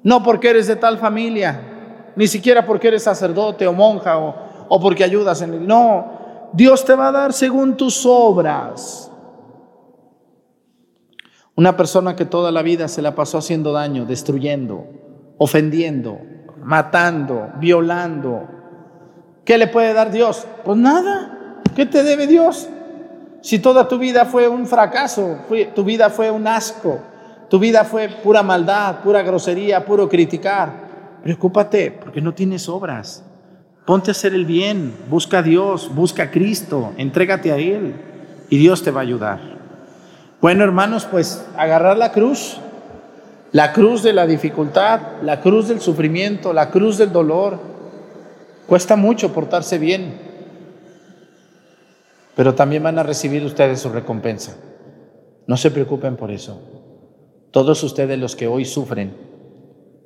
no 0.03 0.23
porque 0.23 0.51
eres 0.51 0.67
de 0.67 0.77
tal 0.77 0.99
familia, 0.99 2.13
ni 2.17 2.27
siquiera 2.27 2.65
porque 2.65 2.89
eres 2.89 3.03
sacerdote 3.03 3.67
o 3.67 3.73
monja 3.73 4.19
o, 4.19 4.81
porque 4.81 5.05
ayudas 5.05 5.43
en 5.43 5.55
el... 5.55 5.67
No, 5.67 6.51
Dios 6.53 6.85
te 6.85 6.95
va 6.95 7.09
a 7.09 7.13
dar 7.13 7.33
según 7.33 7.77
tus 7.77 8.05
obras. 8.07 9.11
Una 11.57 11.77
persona 11.77 12.17
que 12.17 12.25
toda 12.25 12.51
la 12.51 12.63
vida 12.63 12.89
se 12.89 13.03
la 13.03 13.15
pasó 13.15 13.39
haciendo 13.39 13.73
daño, 13.73 14.07
destruyendo, 14.07 14.87
ofendiendo, 15.39 16.19
matando, 16.63 17.51
violando, 17.59 18.49
¿qué 19.45 19.59
le 19.59 19.69
puede 19.69 19.93
dar 19.93 20.11
Dios? 20.11 20.47
Pues 20.65 20.79
nada. 20.79 21.44
¿Qué 21.75 21.87
te 21.87 22.03
debe 22.03 22.27
Dios? 22.27 22.69
Si 23.41 23.59
toda 23.59 23.89
tu 23.89 23.99
vida 23.99 24.25
fue 24.25 24.49
un 24.49 24.67
fracaso, 24.67 25.39
tu 25.75 25.85
vida 25.85 26.09
fue 26.09 26.31
un 26.31 26.47
asco, 26.47 27.01
tu 27.51 27.59
vida 27.59 27.85
fue 27.85 28.09
pura 28.09 28.43
maldad, 28.43 29.01
pura 29.01 29.23
grosería, 29.23 29.85
puro 29.85 30.09
criticar, 30.09 30.71
preocúpate 31.23 31.91
porque 31.91 32.21
no 32.21 32.33
tienes 32.33 32.69
obras. 32.69 33.23
Ponte 33.87 34.11
a 34.11 34.13
hacer 34.13 34.33
el 34.33 34.47
bien, 34.47 34.95
busca 35.11 35.39
a 35.41 35.43
Dios, 35.43 35.95
busca 35.95 36.23
a 36.23 36.31
Cristo, 36.31 36.95
entrégate 36.97 37.53
a 37.53 37.57
Él 37.57 37.95
y 38.49 38.57
Dios 38.57 38.83
te 38.83 38.91
va 38.91 39.01
a 39.01 39.03
ayudar. 39.03 39.41
Bueno, 40.41 40.65
hermanos, 40.65 41.07
pues 41.11 41.45
agarrar 41.57 41.99
la 41.99 42.13
cruz, 42.13 42.59
la 43.53 43.73
cruz 43.73 44.03
de 44.03 44.13
la 44.13 44.27
dificultad, 44.27 45.01
la 45.23 45.41
cruz 45.41 45.69
del 45.69 45.81
sufrimiento, 45.81 46.53
la 46.53 46.71
cruz 46.71 46.99
del 46.99 47.13
dolor. 47.13 47.59
Cuesta 48.67 48.97
mucho 48.97 49.33
portarse 49.33 49.79
bien, 49.79 50.19
pero 52.37 52.55
también 52.55 52.83
van 52.83 52.99
a 52.99 53.03
recibir 53.03 53.45
ustedes 53.45 53.81
su 53.81 53.91
recompensa. 53.91 54.57
No 55.47 55.57
se 55.57 55.71
preocupen 55.71 56.17
por 56.17 56.31
eso. 56.31 56.61
Todos 57.51 57.83
ustedes 57.83 58.19
los 58.19 58.35
que 58.35 58.49
hoy 58.49 58.65
sufren 58.65 59.15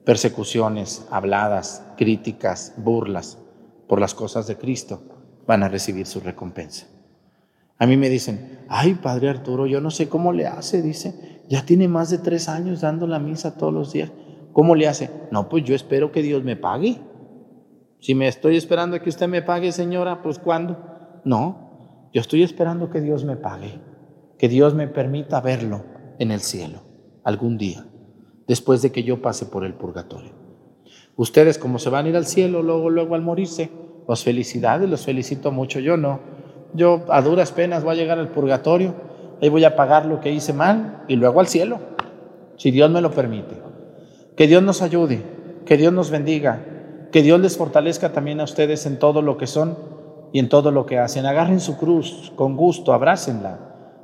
persecuciones, 0.04 1.06
habladas, 1.10 1.84
críticas, 1.96 2.74
burlas 2.76 3.38
por 3.86 4.00
las 4.00 4.14
cosas 4.14 4.46
de 4.46 4.56
Cristo, 4.56 5.02
van 5.46 5.62
a 5.62 5.68
recibir 5.68 6.06
su 6.06 6.20
recompensa. 6.20 6.86
A 7.78 7.86
mí 7.86 7.96
me 7.96 8.08
dicen, 8.08 8.60
ay, 8.68 8.94
Padre 8.94 9.28
Arturo, 9.28 9.66
yo 9.66 9.80
no 9.80 9.90
sé 9.90 10.08
cómo 10.08 10.32
le 10.32 10.46
hace, 10.46 10.82
dice, 10.82 11.42
ya 11.48 11.64
tiene 11.64 11.88
más 11.88 12.10
de 12.10 12.18
tres 12.18 12.48
años 12.48 12.80
dando 12.80 13.06
la 13.06 13.18
misa 13.18 13.56
todos 13.56 13.72
los 13.72 13.92
días. 13.92 14.10
¿Cómo 14.52 14.74
le 14.74 14.88
hace? 14.88 15.10
No, 15.30 15.48
pues 15.48 15.64
yo 15.64 15.74
espero 15.74 16.10
que 16.10 16.22
Dios 16.22 16.42
me 16.42 16.56
pague. 16.56 16.98
Si 18.00 18.14
me 18.14 18.28
estoy 18.28 18.56
esperando 18.56 18.96
a 18.96 19.00
que 19.00 19.08
usted 19.08 19.28
me 19.28 19.42
pague, 19.42 19.72
señora, 19.72 20.22
pues 20.22 20.38
¿cuándo? 20.38 21.20
No, 21.24 21.67
yo 22.12 22.20
estoy 22.20 22.42
esperando 22.42 22.90
que 22.90 23.00
Dios 23.00 23.24
me 23.24 23.36
pague, 23.36 23.80
que 24.38 24.48
Dios 24.48 24.74
me 24.74 24.88
permita 24.88 25.40
verlo 25.40 25.84
en 26.18 26.30
el 26.30 26.40
cielo 26.40 26.80
algún 27.22 27.58
día, 27.58 27.84
después 28.46 28.80
de 28.80 28.92
que 28.92 29.02
yo 29.02 29.20
pase 29.20 29.46
por 29.46 29.64
el 29.64 29.74
purgatorio. 29.74 30.32
Ustedes 31.16 31.58
como 31.58 31.78
se 31.78 31.90
van 31.90 32.06
a 32.06 32.08
ir 32.08 32.16
al 32.16 32.26
cielo 32.26 32.62
luego, 32.62 32.88
luego 32.88 33.14
al 33.14 33.22
morirse, 33.22 33.70
los 34.06 34.24
felicidades, 34.24 34.88
los 34.88 35.04
felicito 35.04 35.52
mucho, 35.52 35.80
yo 35.80 35.96
no. 35.96 36.20
Yo 36.72 37.04
a 37.08 37.20
duras 37.20 37.52
penas 37.52 37.84
voy 37.84 37.92
a 37.92 37.98
llegar 37.98 38.18
al 38.18 38.30
purgatorio, 38.30 38.94
ahí 39.42 39.48
voy 39.48 39.64
a 39.64 39.76
pagar 39.76 40.06
lo 40.06 40.20
que 40.20 40.32
hice 40.32 40.52
mal 40.52 41.04
y 41.08 41.16
luego 41.16 41.40
al 41.40 41.48
cielo, 41.48 41.78
si 42.56 42.70
Dios 42.70 42.90
me 42.90 43.02
lo 43.02 43.10
permite. 43.10 43.56
Que 44.34 44.46
Dios 44.46 44.62
nos 44.62 44.80
ayude, 44.80 45.22
que 45.66 45.76
Dios 45.76 45.92
nos 45.92 46.10
bendiga, 46.10 46.64
que 47.12 47.22
Dios 47.22 47.40
les 47.40 47.56
fortalezca 47.56 48.12
también 48.12 48.40
a 48.40 48.44
ustedes 48.44 48.86
en 48.86 48.98
todo 48.98 49.20
lo 49.20 49.36
que 49.36 49.46
son 49.46 49.97
y 50.32 50.38
en 50.38 50.48
todo 50.48 50.70
lo 50.70 50.86
que 50.86 50.98
hacen. 50.98 51.26
Agarren 51.26 51.60
su 51.60 51.76
cruz 51.76 52.32
con 52.36 52.56
gusto, 52.56 52.92
abrácenla, 52.92 53.58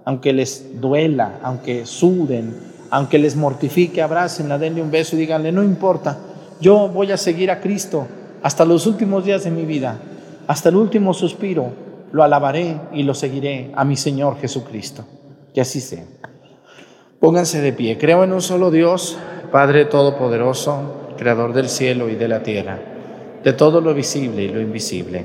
aunque 0.05 0.33
les 0.33 0.81
duela, 0.81 1.39
aunque 1.43 1.87
suden, 1.87 2.55
aunque 2.91 3.19
les 3.19 3.37
mortifique, 3.37 4.03
abrácenla, 4.03 4.59
denle 4.59 4.83
un 4.83 4.91
beso 4.91 5.17
y 5.17 5.21
díganle, 5.21 5.53
no 5.53 5.63
importa, 5.63 6.19
yo 6.61 6.89
voy 6.89 7.13
a 7.13 7.17
seguir 7.17 7.51
a 7.51 7.61
Cristo 7.61 8.07
hasta 8.43 8.65
los 8.65 8.87
últimos 8.87 9.25
días 9.25 9.45
de 9.45 9.51
mi 9.51 9.65
vida, 9.65 9.99
hasta 10.47 10.69
el 10.69 10.77
último 10.77 11.15
suspiro, 11.15 11.73
lo 12.13 12.23
alabaré 12.23 12.79
y 12.93 13.03
lo 13.03 13.15
seguiré 13.15 13.73
a 13.75 13.85
mi 13.85 13.97
Señor 13.97 14.39
Jesucristo. 14.39 15.05
Que 15.53 15.61
así 15.61 15.81
sea. 15.81 16.05
Pónganse 17.19 17.61
de 17.61 17.73
pie. 17.73 17.97
Creo 17.99 18.23
en 18.23 18.33
un 18.33 18.43
solo 18.43 18.71
Dios, 18.71 19.17
Padre 19.51 19.87
Todopoderoso, 19.87 21.15
Creador 21.17 21.53
del 21.55 21.69
cielo 21.69 22.09
y 22.09 22.17
de 22.17 22.29
la 22.29 22.43
tierra, 22.43 22.79
de 23.43 23.53
todo 23.53 23.81
lo 23.81 23.95
visible 23.95 24.43
y 24.43 24.49
lo 24.49 24.61
invisible. 24.61 25.25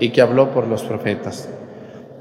y 0.00 0.10
que 0.10 0.22
habló 0.22 0.50
por 0.50 0.66
los 0.66 0.82
profetas. 0.82 1.48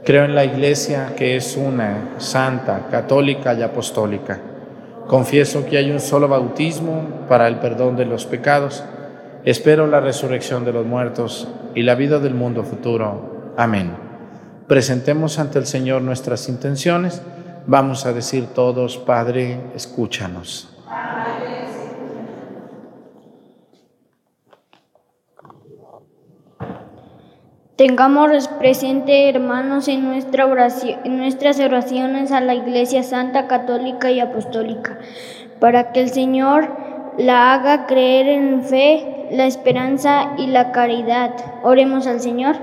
Creo 0.05 0.25
en 0.25 0.35
la 0.35 0.45
Iglesia 0.45 1.13
que 1.17 1.35
es 1.35 1.57
una, 1.57 2.15
santa, 2.19 2.87
católica 2.91 3.53
y 3.53 3.63
apostólica. 3.63 4.39
Confieso 5.07 5.65
que 5.65 5.77
hay 5.77 5.89
un 5.89 5.99
solo 5.99 6.27
bautismo 6.27 7.25
para 7.27 7.47
el 7.47 7.55
perdón 7.55 7.95
de 7.95 8.05
los 8.05 8.25
pecados. 8.25 8.83
Espero 9.45 9.87
la 9.87 9.99
resurrección 9.99 10.65
de 10.65 10.73
los 10.73 10.85
muertos 10.85 11.47
y 11.73 11.81
la 11.81 11.95
vida 11.95 12.19
del 12.19 12.35
mundo 12.35 12.63
futuro. 12.63 13.53
Amén. 13.57 13.91
Presentemos 14.67 15.39
ante 15.39 15.57
el 15.57 15.65
Señor 15.65 16.03
nuestras 16.03 16.47
intenciones 16.47 17.23
Vamos 17.71 18.07
a 18.07 18.13
decir 18.13 18.47
todos, 18.47 18.97
Padre, 18.97 19.59
escúchanos. 19.75 20.69
Tengamos 27.79 28.49
presente, 28.49 29.29
hermanos, 29.29 29.87
en, 29.87 30.11
en 30.11 31.17
nuestras 31.17 31.59
oraciones 31.61 32.31
a 32.33 32.41
la 32.41 32.53
Iglesia 32.53 33.03
Santa, 33.03 33.47
Católica 33.47 34.11
y 34.11 34.19
Apostólica, 34.19 34.99
para 35.61 35.93
que 35.93 36.01
el 36.01 36.09
Señor 36.09 36.67
la 37.17 37.53
haga 37.53 37.85
creer 37.85 38.27
en 38.27 38.63
fe, 38.63 39.27
la 39.31 39.45
esperanza 39.45 40.33
y 40.37 40.47
la 40.47 40.73
caridad. 40.73 41.31
Oremos 41.63 42.05
al 42.05 42.19
Señor. 42.19 42.57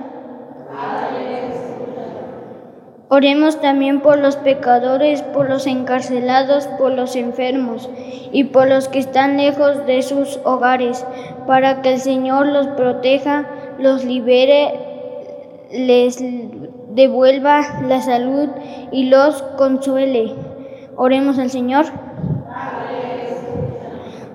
Oremos 3.08 3.58
también 3.62 4.02
por 4.02 4.18
los 4.18 4.36
pecadores, 4.36 5.22
por 5.22 5.48
los 5.48 5.66
encarcelados, 5.66 6.66
por 6.66 6.92
los 6.92 7.16
enfermos 7.16 7.88
y 8.32 8.44
por 8.44 8.68
los 8.68 8.88
que 8.88 8.98
están 8.98 9.38
lejos 9.38 9.86
de 9.86 10.02
sus 10.02 10.40
hogares, 10.44 11.06
para 11.46 11.80
que 11.80 11.94
el 11.94 12.00
Señor 12.00 12.48
los 12.48 12.66
proteja, 12.66 13.46
los 13.78 14.04
libere 14.04 14.85
les 15.70 16.18
devuelva 16.90 17.82
la 17.82 18.00
salud 18.00 18.48
y 18.92 19.04
los 19.04 19.42
consuele. 19.56 20.34
Oremos 20.96 21.38
al 21.38 21.50
Señor. 21.50 21.86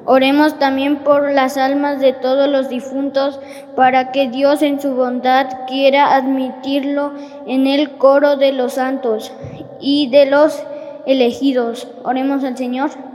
Oremos 0.06 0.58
también 0.58 1.04
por 1.04 1.32
las 1.32 1.58
almas 1.58 2.00
de 2.02 2.12
todos 2.12 2.50
los 2.50 2.70
difuntos, 2.70 3.40
para 3.76 4.12
que 4.12 4.30
Dios 4.30 4.62
en 4.62 4.82
su 4.82 4.96
bondad 4.96 5.48
quiera 5.68 6.16
admitirlo 6.16 7.14
en 7.46 7.68
el 7.68 7.92
coro 7.92 8.36
de 8.36 8.52
los 8.52 8.74
santos 8.74 9.32
y 9.80 10.10
de 10.10 10.26
los 10.26 10.66
elegidos. 11.06 11.88
Oremos 12.04 12.44
al 12.44 12.58
Señor. 12.58 13.11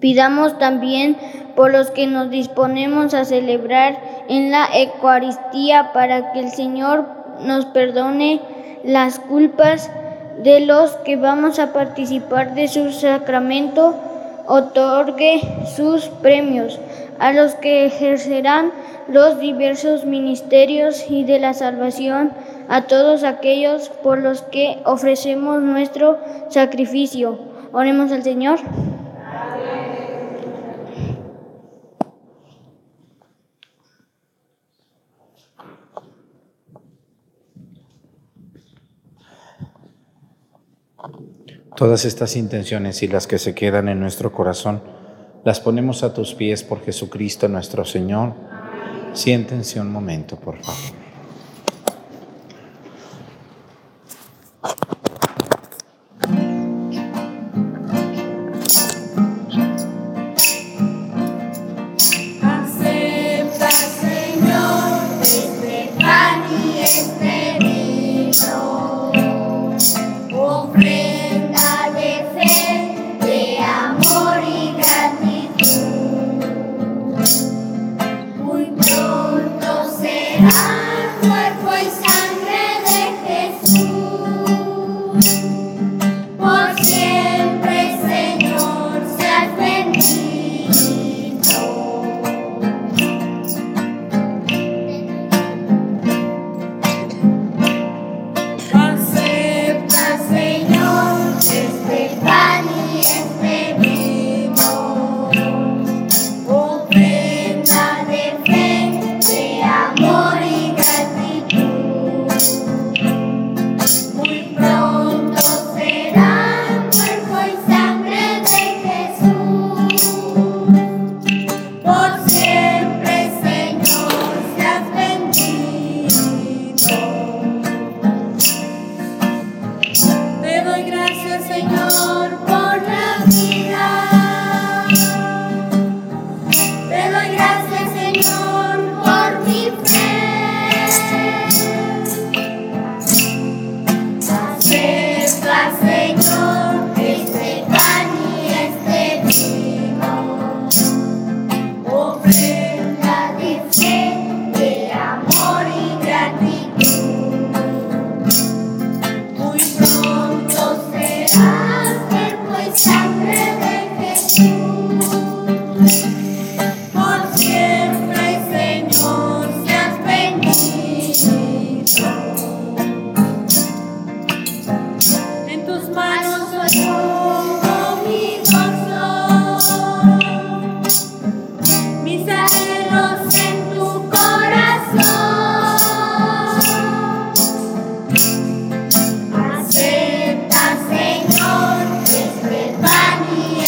Pidamos 0.00 0.58
también 0.58 1.16
por 1.54 1.70
los 1.70 1.90
que 1.90 2.06
nos 2.06 2.30
disponemos 2.30 3.12
a 3.14 3.24
celebrar 3.24 3.98
en 4.28 4.50
la 4.50 4.68
Eucaristía 4.74 5.92
para 5.92 6.32
que 6.32 6.40
el 6.40 6.50
Señor 6.50 7.04
nos 7.42 7.66
perdone 7.66 8.40
las 8.82 9.18
culpas 9.18 9.90
de 10.42 10.60
los 10.60 10.92
que 11.04 11.16
vamos 11.16 11.58
a 11.58 11.72
participar 11.72 12.54
de 12.54 12.68
su 12.68 12.92
sacramento, 12.92 13.94
otorgue 14.46 15.40
sus 15.76 16.06
premios 16.06 16.80
a 17.18 17.32
los 17.32 17.54
que 17.54 17.84
ejercerán 17.84 18.72
los 19.08 19.38
diversos 19.38 20.06
ministerios 20.06 21.10
y 21.10 21.24
de 21.24 21.38
la 21.38 21.52
salvación 21.52 22.32
a 22.68 22.82
todos 22.82 23.24
aquellos 23.24 23.90
por 24.02 24.18
los 24.18 24.42
que 24.42 24.78
ofrecemos 24.84 25.60
nuestro 25.60 26.18
sacrificio. 26.48 27.38
Oremos 27.72 28.10
al 28.12 28.22
Señor. 28.22 28.60
Todas 41.76 42.04
estas 42.04 42.36
intenciones 42.36 43.02
y 43.02 43.08
las 43.08 43.26
que 43.26 43.38
se 43.38 43.54
quedan 43.54 43.88
en 43.88 44.00
nuestro 44.00 44.32
corazón, 44.32 44.82
las 45.44 45.60
ponemos 45.60 46.02
a 46.02 46.12
tus 46.12 46.34
pies 46.34 46.62
por 46.62 46.84
Jesucristo 46.84 47.48
nuestro 47.48 47.84
Señor. 47.84 48.34
Siéntense 49.12 49.80
un 49.80 49.90
momento, 49.90 50.36
por 50.36 50.58
favor. 50.62 50.99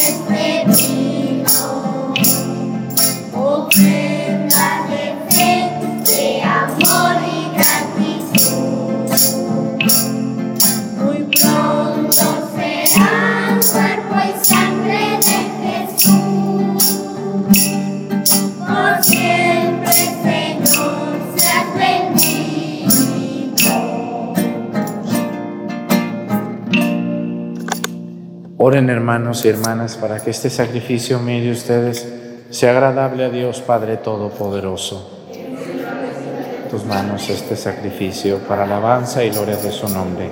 Let's. 0.02 0.91
Oren 28.72 28.88
hermanos 28.88 29.44
y 29.44 29.50
hermanas 29.50 29.98
para 29.98 30.18
que 30.20 30.30
este 30.30 30.48
sacrificio 30.48 31.18
mío 31.18 31.44
de 31.44 31.50
ustedes 31.50 32.08
sea 32.48 32.70
agradable 32.70 33.26
a 33.26 33.28
Dios 33.28 33.60
Padre 33.60 33.98
Todopoderoso. 33.98 35.10
Tus 36.70 36.82
manos 36.86 37.28
este 37.28 37.54
sacrificio 37.54 38.38
para 38.48 38.64
alabanza 38.64 39.22
y 39.24 39.28
gloria 39.28 39.58
de 39.58 39.70
su 39.70 39.90
nombre. 39.90 40.30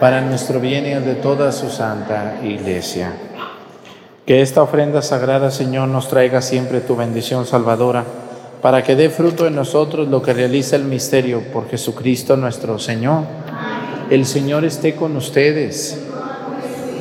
para 0.00 0.22
nuestro 0.22 0.58
bien 0.58 0.86
y 0.86 0.92
el 0.92 1.04
de 1.04 1.16
toda 1.16 1.52
su 1.52 1.68
santa 1.68 2.38
iglesia. 2.42 3.12
Que 4.24 4.40
esta 4.40 4.62
ofrenda 4.62 5.02
sagrada, 5.02 5.50
Señor, 5.50 5.88
nos 5.88 6.08
traiga 6.08 6.40
siempre 6.40 6.80
tu 6.80 6.96
bendición 6.96 7.44
salvadora, 7.44 8.04
para 8.62 8.82
que 8.84 8.96
dé 8.96 9.10
fruto 9.10 9.46
en 9.46 9.54
nosotros 9.54 10.08
lo 10.08 10.22
que 10.22 10.32
realiza 10.32 10.76
el 10.76 10.84
misterio 10.84 11.42
por 11.52 11.68
Jesucristo 11.68 12.38
nuestro 12.38 12.78
Señor. 12.78 13.24
El 14.08 14.24
Señor 14.24 14.64
esté 14.64 14.94
con 14.94 15.14
ustedes. 15.14 16.05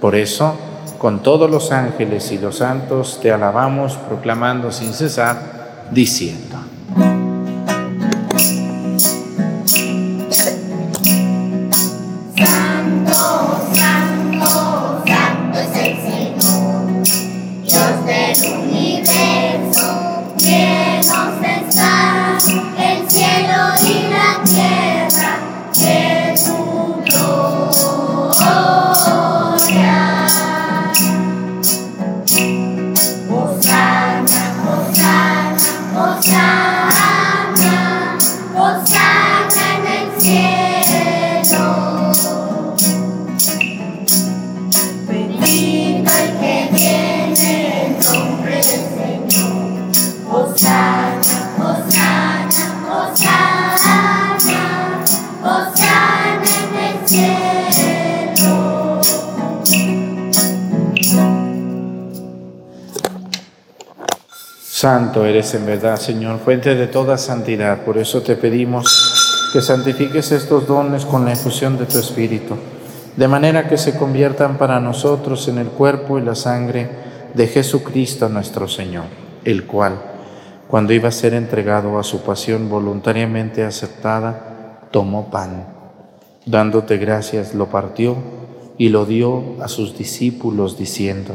Por 0.00 0.14
eso, 0.14 0.54
con 0.98 1.22
todos 1.22 1.50
los 1.50 1.72
ángeles 1.72 2.30
y 2.32 2.38
los 2.38 2.56
santos, 2.58 3.18
te 3.20 3.32
alabamos 3.32 3.96
proclamando 3.96 4.70
sin 4.70 4.92
cesar, 4.92 5.86
diciendo. 5.90 6.57
En 65.54 65.66
verdad, 65.66 65.96
Señor, 65.96 66.38
fuente 66.38 66.74
de 66.74 66.86
toda 66.86 67.18
santidad. 67.18 67.84
Por 67.84 67.98
eso 67.98 68.22
te 68.22 68.36
pedimos 68.36 69.50
que 69.52 69.62
santifiques 69.62 70.32
estos 70.32 70.66
dones 70.66 71.04
con 71.04 71.24
la 71.24 71.30
infusión 71.30 71.78
de 71.78 71.86
tu 71.86 71.98
Espíritu, 71.98 72.56
de 73.16 73.28
manera 73.28 73.68
que 73.68 73.78
se 73.78 73.96
conviertan 73.96 74.58
para 74.58 74.80
nosotros 74.80 75.48
en 75.48 75.58
el 75.58 75.68
cuerpo 75.68 76.18
y 76.18 76.22
la 76.22 76.34
sangre 76.34 76.88
de 77.34 77.46
Jesucristo 77.46 78.28
nuestro 78.28 78.68
Señor, 78.68 79.04
el 79.44 79.66
cual, 79.66 79.98
cuando 80.68 80.92
iba 80.92 81.08
a 81.08 81.12
ser 81.12 81.34
entregado 81.34 81.98
a 81.98 82.04
su 82.04 82.22
pasión 82.22 82.68
voluntariamente 82.68 83.64
aceptada, 83.64 84.80
tomó 84.90 85.30
pan. 85.30 85.66
Dándote 86.46 86.98
gracias, 86.98 87.54
lo 87.54 87.66
partió 87.66 88.16
y 88.76 88.90
lo 88.90 89.06
dio 89.06 89.62
a 89.62 89.68
sus 89.68 89.96
discípulos, 89.96 90.78
diciendo, 90.78 91.34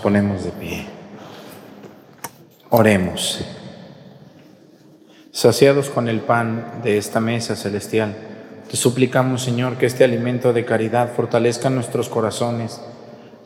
ponemos 0.00 0.44
de 0.44 0.50
pie. 0.50 0.86
Oremos. 2.70 3.44
Saciados 5.32 5.90
con 5.90 6.08
el 6.08 6.20
pan 6.20 6.80
de 6.82 6.98
esta 6.98 7.20
mesa 7.20 7.54
celestial, 7.56 8.16
te 8.70 8.76
suplicamos, 8.76 9.42
Señor, 9.42 9.78
que 9.78 9.86
este 9.86 10.04
alimento 10.04 10.52
de 10.52 10.64
caridad 10.64 11.12
fortalezca 11.14 11.70
nuestros 11.70 12.08
corazones 12.08 12.80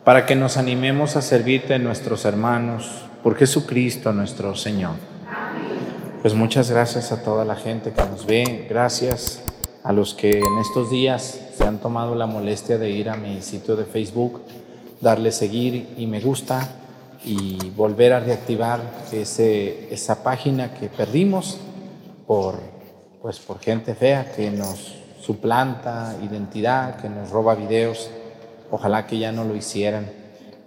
para 0.04 0.26
que 0.26 0.36
nos 0.36 0.56
animemos 0.56 1.16
a 1.16 1.22
servirte 1.22 1.74
a 1.74 1.78
nuestros 1.78 2.24
hermanos, 2.24 3.04
por 3.22 3.36
Jesucristo 3.36 4.12
nuestro 4.12 4.54
Señor. 4.54 4.96
Pues 6.20 6.34
muchas 6.34 6.70
gracias 6.70 7.10
a 7.10 7.22
toda 7.22 7.46
la 7.46 7.56
gente 7.56 7.92
que 7.92 8.04
nos 8.04 8.26
ve, 8.26 8.66
gracias 8.68 9.42
a 9.82 9.92
los 9.92 10.12
que 10.12 10.38
en 10.38 10.58
estos 10.60 10.90
días 10.90 11.40
se 11.56 11.64
han 11.64 11.78
tomado 11.78 12.14
la 12.14 12.26
molestia 12.26 12.76
de 12.76 12.90
ir 12.90 13.08
a 13.08 13.16
mi 13.16 13.40
sitio 13.40 13.76
de 13.76 13.84
Facebook, 13.84 14.42
darle 15.04 15.30
seguir 15.30 15.94
y 15.96 16.06
me 16.06 16.20
gusta 16.20 16.68
y 17.24 17.70
volver 17.76 18.12
a 18.12 18.20
reactivar 18.20 18.80
ese, 19.12 19.92
esa 19.94 20.24
página 20.24 20.74
que 20.74 20.88
perdimos 20.88 21.58
por, 22.26 22.58
pues 23.22 23.38
por 23.38 23.60
gente 23.60 23.94
fea 23.94 24.32
que 24.32 24.50
nos 24.50 24.96
suplanta 25.20 26.16
identidad, 26.22 26.96
que 26.96 27.08
nos 27.08 27.30
roba 27.30 27.54
videos. 27.54 28.10
Ojalá 28.70 29.06
que 29.06 29.18
ya 29.18 29.30
no 29.30 29.44
lo 29.44 29.54
hicieran. 29.54 30.10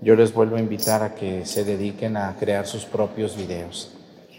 Yo 0.01 0.15
les 0.15 0.33
vuelvo 0.33 0.55
a 0.55 0.59
invitar 0.59 1.01
a 1.01 1.15
que 1.15 1.45
se 1.45 1.63
dediquen 1.63 2.15
a 2.15 2.35
crear 2.39 2.65
sus 2.67 2.85
propios 2.85 3.35
videos. 3.35 3.91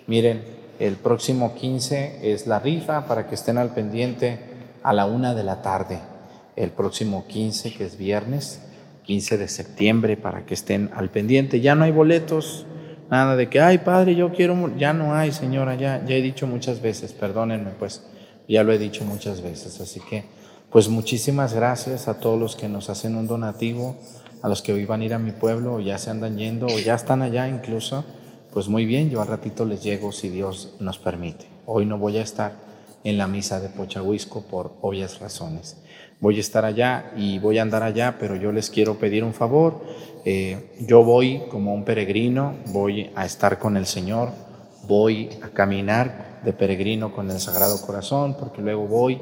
Miren, 0.06 0.42
el 0.78 0.94
próximo 0.94 1.54
15 1.54 2.32
es 2.32 2.46
la 2.46 2.60
rifa 2.60 3.06
para 3.06 3.26
que 3.26 3.34
estén 3.34 3.58
al 3.58 3.74
pendiente 3.74 4.38
a 4.82 4.92
la 4.92 5.06
una 5.06 5.34
de 5.34 5.42
la 5.42 5.60
tarde. 5.60 5.98
El 6.54 6.70
próximo 6.70 7.26
15, 7.26 7.74
que 7.74 7.84
es 7.84 7.98
viernes, 7.98 8.60
15 9.08 9.38
de 9.38 9.48
septiembre, 9.48 10.18
para 10.18 10.44
que 10.44 10.52
estén 10.52 10.90
al 10.94 11.08
pendiente. 11.08 11.62
Ya 11.62 11.74
no 11.74 11.84
hay 11.84 11.92
boletos, 11.92 12.66
nada 13.10 13.36
de 13.36 13.48
que, 13.48 13.58
ay 13.58 13.78
padre, 13.78 14.14
yo 14.14 14.32
quiero, 14.34 14.70
ya 14.76 14.92
no 14.92 15.14
hay 15.14 15.32
señora, 15.32 15.76
ya, 15.76 16.04
ya 16.04 16.14
he 16.14 16.20
dicho 16.20 16.46
muchas 16.46 16.82
veces, 16.82 17.14
perdónenme 17.14 17.70
pues 17.78 18.02
ya 18.46 18.62
lo 18.64 18.70
he 18.70 18.78
dicho 18.78 19.06
muchas 19.06 19.40
veces. 19.40 19.80
Así 19.80 20.00
que, 20.00 20.24
pues 20.70 20.90
muchísimas 20.90 21.54
gracias 21.54 22.06
a 22.06 22.20
todos 22.20 22.38
los 22.38 22.54
que 22.54 22.68
nos 22.68 22.90
hacen 22.90 23.16
un 23.16 23.26
donativo, 23.26 23.96
a 24.42 24.48
los 24.50 24.60
que 24.60 24.74
hoy 24.74 24.84
van 24.84 25.00
a 25.00 25.06
ir 25.06 25.14
a 25.14 25.18
mi 25.18 25.32
pueblo 25.32 25.76
o 25.76 25.80
ya 25.80 25.96
se 25.96 26.10
andan 26.10 26.36
yendo 26.36 26.66
o 26.66 26.78
ya 26.78 26.94
están 26.94 27.22
allá 27.22 27.48
incluso. 27.48 28.04
Pues 28.52 28.68
muy 28.68 28.84
bien, 28.84 29.08
yo 29.08 29.22
al 29.22 29.28
ratito 29.28 29.64
les 29.64 29.82
llego 29.82 30.12
si 30.12 30.28
Dios 30.28 30.74
nos 30.80 30.98
permite. 30.98 31.46
Hoy 31.64 31.86
no 31.86 31.96
voy 31.96 32.18
a 32.18 32.22
estar 32.22 32.67
en 33.04 33.18
la 33.18 33.26
misa 33.26 33.60
de 33.60 33.68
Pochahuisco 33.68 34.42
por 34.42 34.76
obvias 34.80 35.20
razones. 35.20 35.76
Voy 36.20 36.36
a 36.36 36.40
estar 36.40 36.64
allá 36.64 37.12
y 37.16 37.38
voy 37.38 37.58
a 37.58 37.62
andar 37.62 37.82
allá, 37.82 38.16
pero 38.18 38.34
yo 38.34 38.50
les 38.50 38.70
quiero 38.70 38.98
pedir 38.98 39.22
un 39.22 39.34
favor. 39.34 39.84
Eh, 40.24 40.72
yo 40.80 41.04
voy 41.04 41.42
como 41.50 41.72
un 41.72 41.84
peregrino, 41.84 42.56
voy 42.66 43.10
a 43.14 43.24
estar 43.24 43.58
con 43.58 43.76
el 43.76 43.86
Señor, 43.86 44.30
voy 44.88 45.30
a 45.42 45.50
caminar 45.50 46.40
de 46.44 46.52
peregrino 46.52 47.12
con 47.12 47.30
el 47.30 47.38
Sagrado 47.38 47.80
Corazón, 47.86 48.36
porque 48.38 48.62
luego 48.62 48.86
voy 48.86 49.20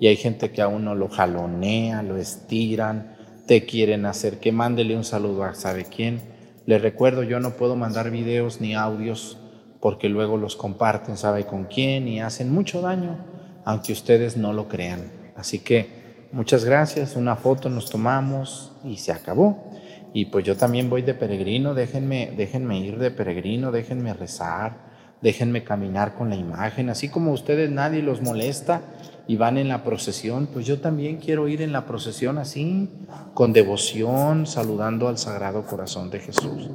y 0.00 0.06
hay 0.06 0.16
gente 0.16 0.50
que 0.50 0.62
a 0.62 0.68
uno 0.68 0.94
lo 0.94 1.08
jalonea, 1.08 2.02
lo 2.02 2.16
estiran, 2.16 3.16
te 3.46 3.66
quieren 3.66 4.06
hacer 4.06 4.40
que 4.40 4.50
mándele 4.50 4.96
un 4.96 5.04
saludo 5.04 5.44
a 5.44 5.54
sabe 5.54 5.84
quién. 5.84 6.20
Les 6.64 6.80
recuerdo, 6.80 7.22
yo 7.22 7.38
no 7.38 7.50
puedo 7.50 7.76
mandar 7.76 8.10
videos 8.10 8.62
ni 8.62 8.74
audios 8.74 9.36
porque 9.80 10.08
luego 10.08 10.36
los 10.36 10.56
comparten, 10.56 11.16
sabe 11.16 11.46
con 11.46 11.64
quién 11.64 12.06
y 12.08 12.20
hacen 12.20 12.52
mucho 12.52 12.80
daño, 12.80 13.18
aunque 13.64 13.92
ustedes 13.92 14.36
no 14.36 14.52
lo 14.52 14.68
crean. 14.68 15.10
Así 15.36 15.60
que 15.60 16.26
muchas 16.32 16.64
gracias, 16.64 17.16
una 17.16 17.36
foto 17.36 17.68
nos 17.68 17.90
tomamos 17.90 18.72
y 18.84 18.98
se 18.98 19.12
acabó. 19.12 19.70
Y 20.12 20.26
pues 20.26 20.44
yo 20.44 20.56
también 20.56 20.90
voy 20.90 21.02
de 21.02 21.14
peregrino, 21.14 21.74
déjenme, 21.74 22.32
déjenme 22.36 22.78
ir 22.80 22.98
de 22.98 23.10
peregrino, 23.10 23.70
déjenme 23.70 24.12
rezar 24.12 24.90
déjenme 25.22 25.64
caminar 25.64 26.14
con 26.14 26.30
la 26.30 26.36
imagen, 26.36 26.88
así 26.88 27.08
como 27.08 27.32
ustedes 27.32 27.70
nadie 27.70 28.02
los 28.02 28.22
molesta 28.22 28.82
y 29.26 29.36
van 29.36 29.58
en 29.58 29.68
la 29.68 29.84
procesión, 29.84 30.46
pues 30.46 30.66
yo 30.66 30.80
también 30.80 31.18
quiero 31.18 31.46
ir 31.46 31.62
en 31.62 31.72
la 31.72 31.86
procesión 31.86 32.38
así, 32.38 32.88
con 33.34 33.52
devoción, 33.52 34.46
saludando 34.46 35.08
al 35.08 35.18
Sagrado 35.18 35.66
Corazón 35.66 36.10
de 36.10 36.20
Jesús. 36.20 36.70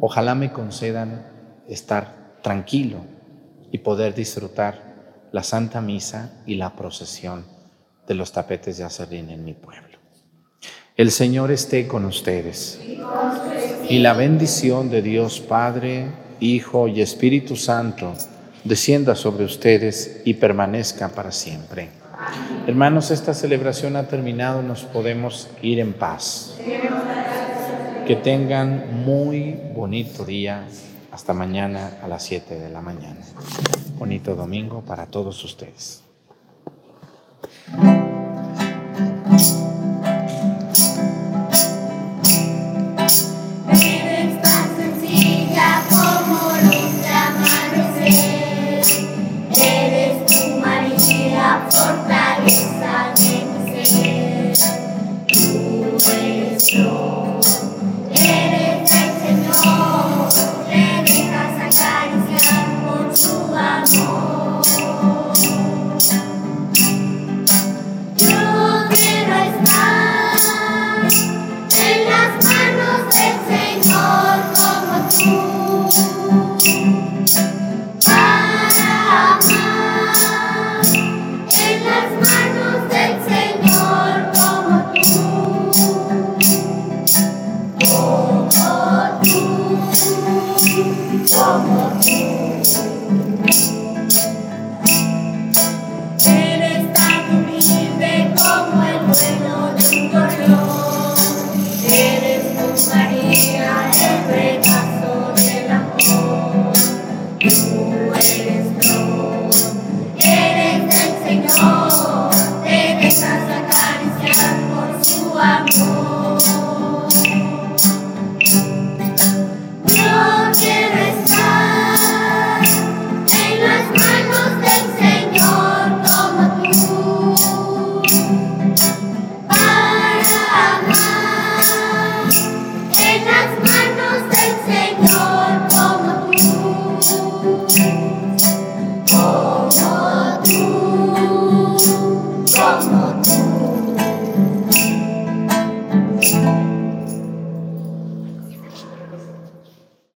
Ojalá 0.00 0.34
me 0.34 0.52
concedan 0.52 1.26
estar 1.68 2.19
tranquilo 2.42 2.98
y 3.72 3.78
poder 3.78 4.14
disfrutar 4.14 5.28
la 5.32 5.42
Santa 5.42 5.80
Misa 5.80 6.42
y 6.46 6.56
la 6.56 6.74
procesión 6.74 7.44
de 8.06 8.14
los 8.14 8.32
tapetes 8.32 8.78
de 8.78 8.84
Acerrín 8.84 9.30
en 9.30 9.44
mi 9.44 9.54
pueblo. 9.54 9.98
El 10.96 11.10
Señor 11.10 11.50
esté 11.50 11.86
con 11.86 12.04
ustedes. 12.04 12.80
Y 13.88 13.98
la 14.00 14.12
bendición 14.12 14.90
de 14.90 15.02
Dios 15.02 15.40
Padre, 15.40 16.06
Hijo 16.40 16.88
y 16.88 17.00
Espíritu 17.00 17.56
Santo, 17.56 18.14
descienda 18.64 19.14
sobre 19.14 19.44
ustedes 19.44 20.22
y 20.24 20.34
permanezca 20.34 21.08
para 21.08 21.32
siempre. 21.32 21.88
Hermanos, 22.66 23.10
esta 23.10 23.32
celebración 23.32 23.96
ha 23.96 24.08
terminado, 24.08 24.62
nos 24.62 24.82
podemos 24.82 25.48
ir 25.62 25.78
en 25.78 25.92
paz. 25.92 26.56
Que 28.06 28.16
tengan 28.16 29.04
muy 29.04 29.56
bonito 29.74 30.24
día. 30.24 30.66
Hasta 31.20 31.34
mañana 31.34 31.98
a 32.02 32.08
las 32.08 32.22
7 32.22 32.58
de 32.58 32.70
la 32.70 32.80
mañana. 32.80 33.20
Bonito 33.98 34.34
domingo 34.34 34.80
para 34.80 35.04
todos 35.04 35.44
ustedes. 35.44 36.02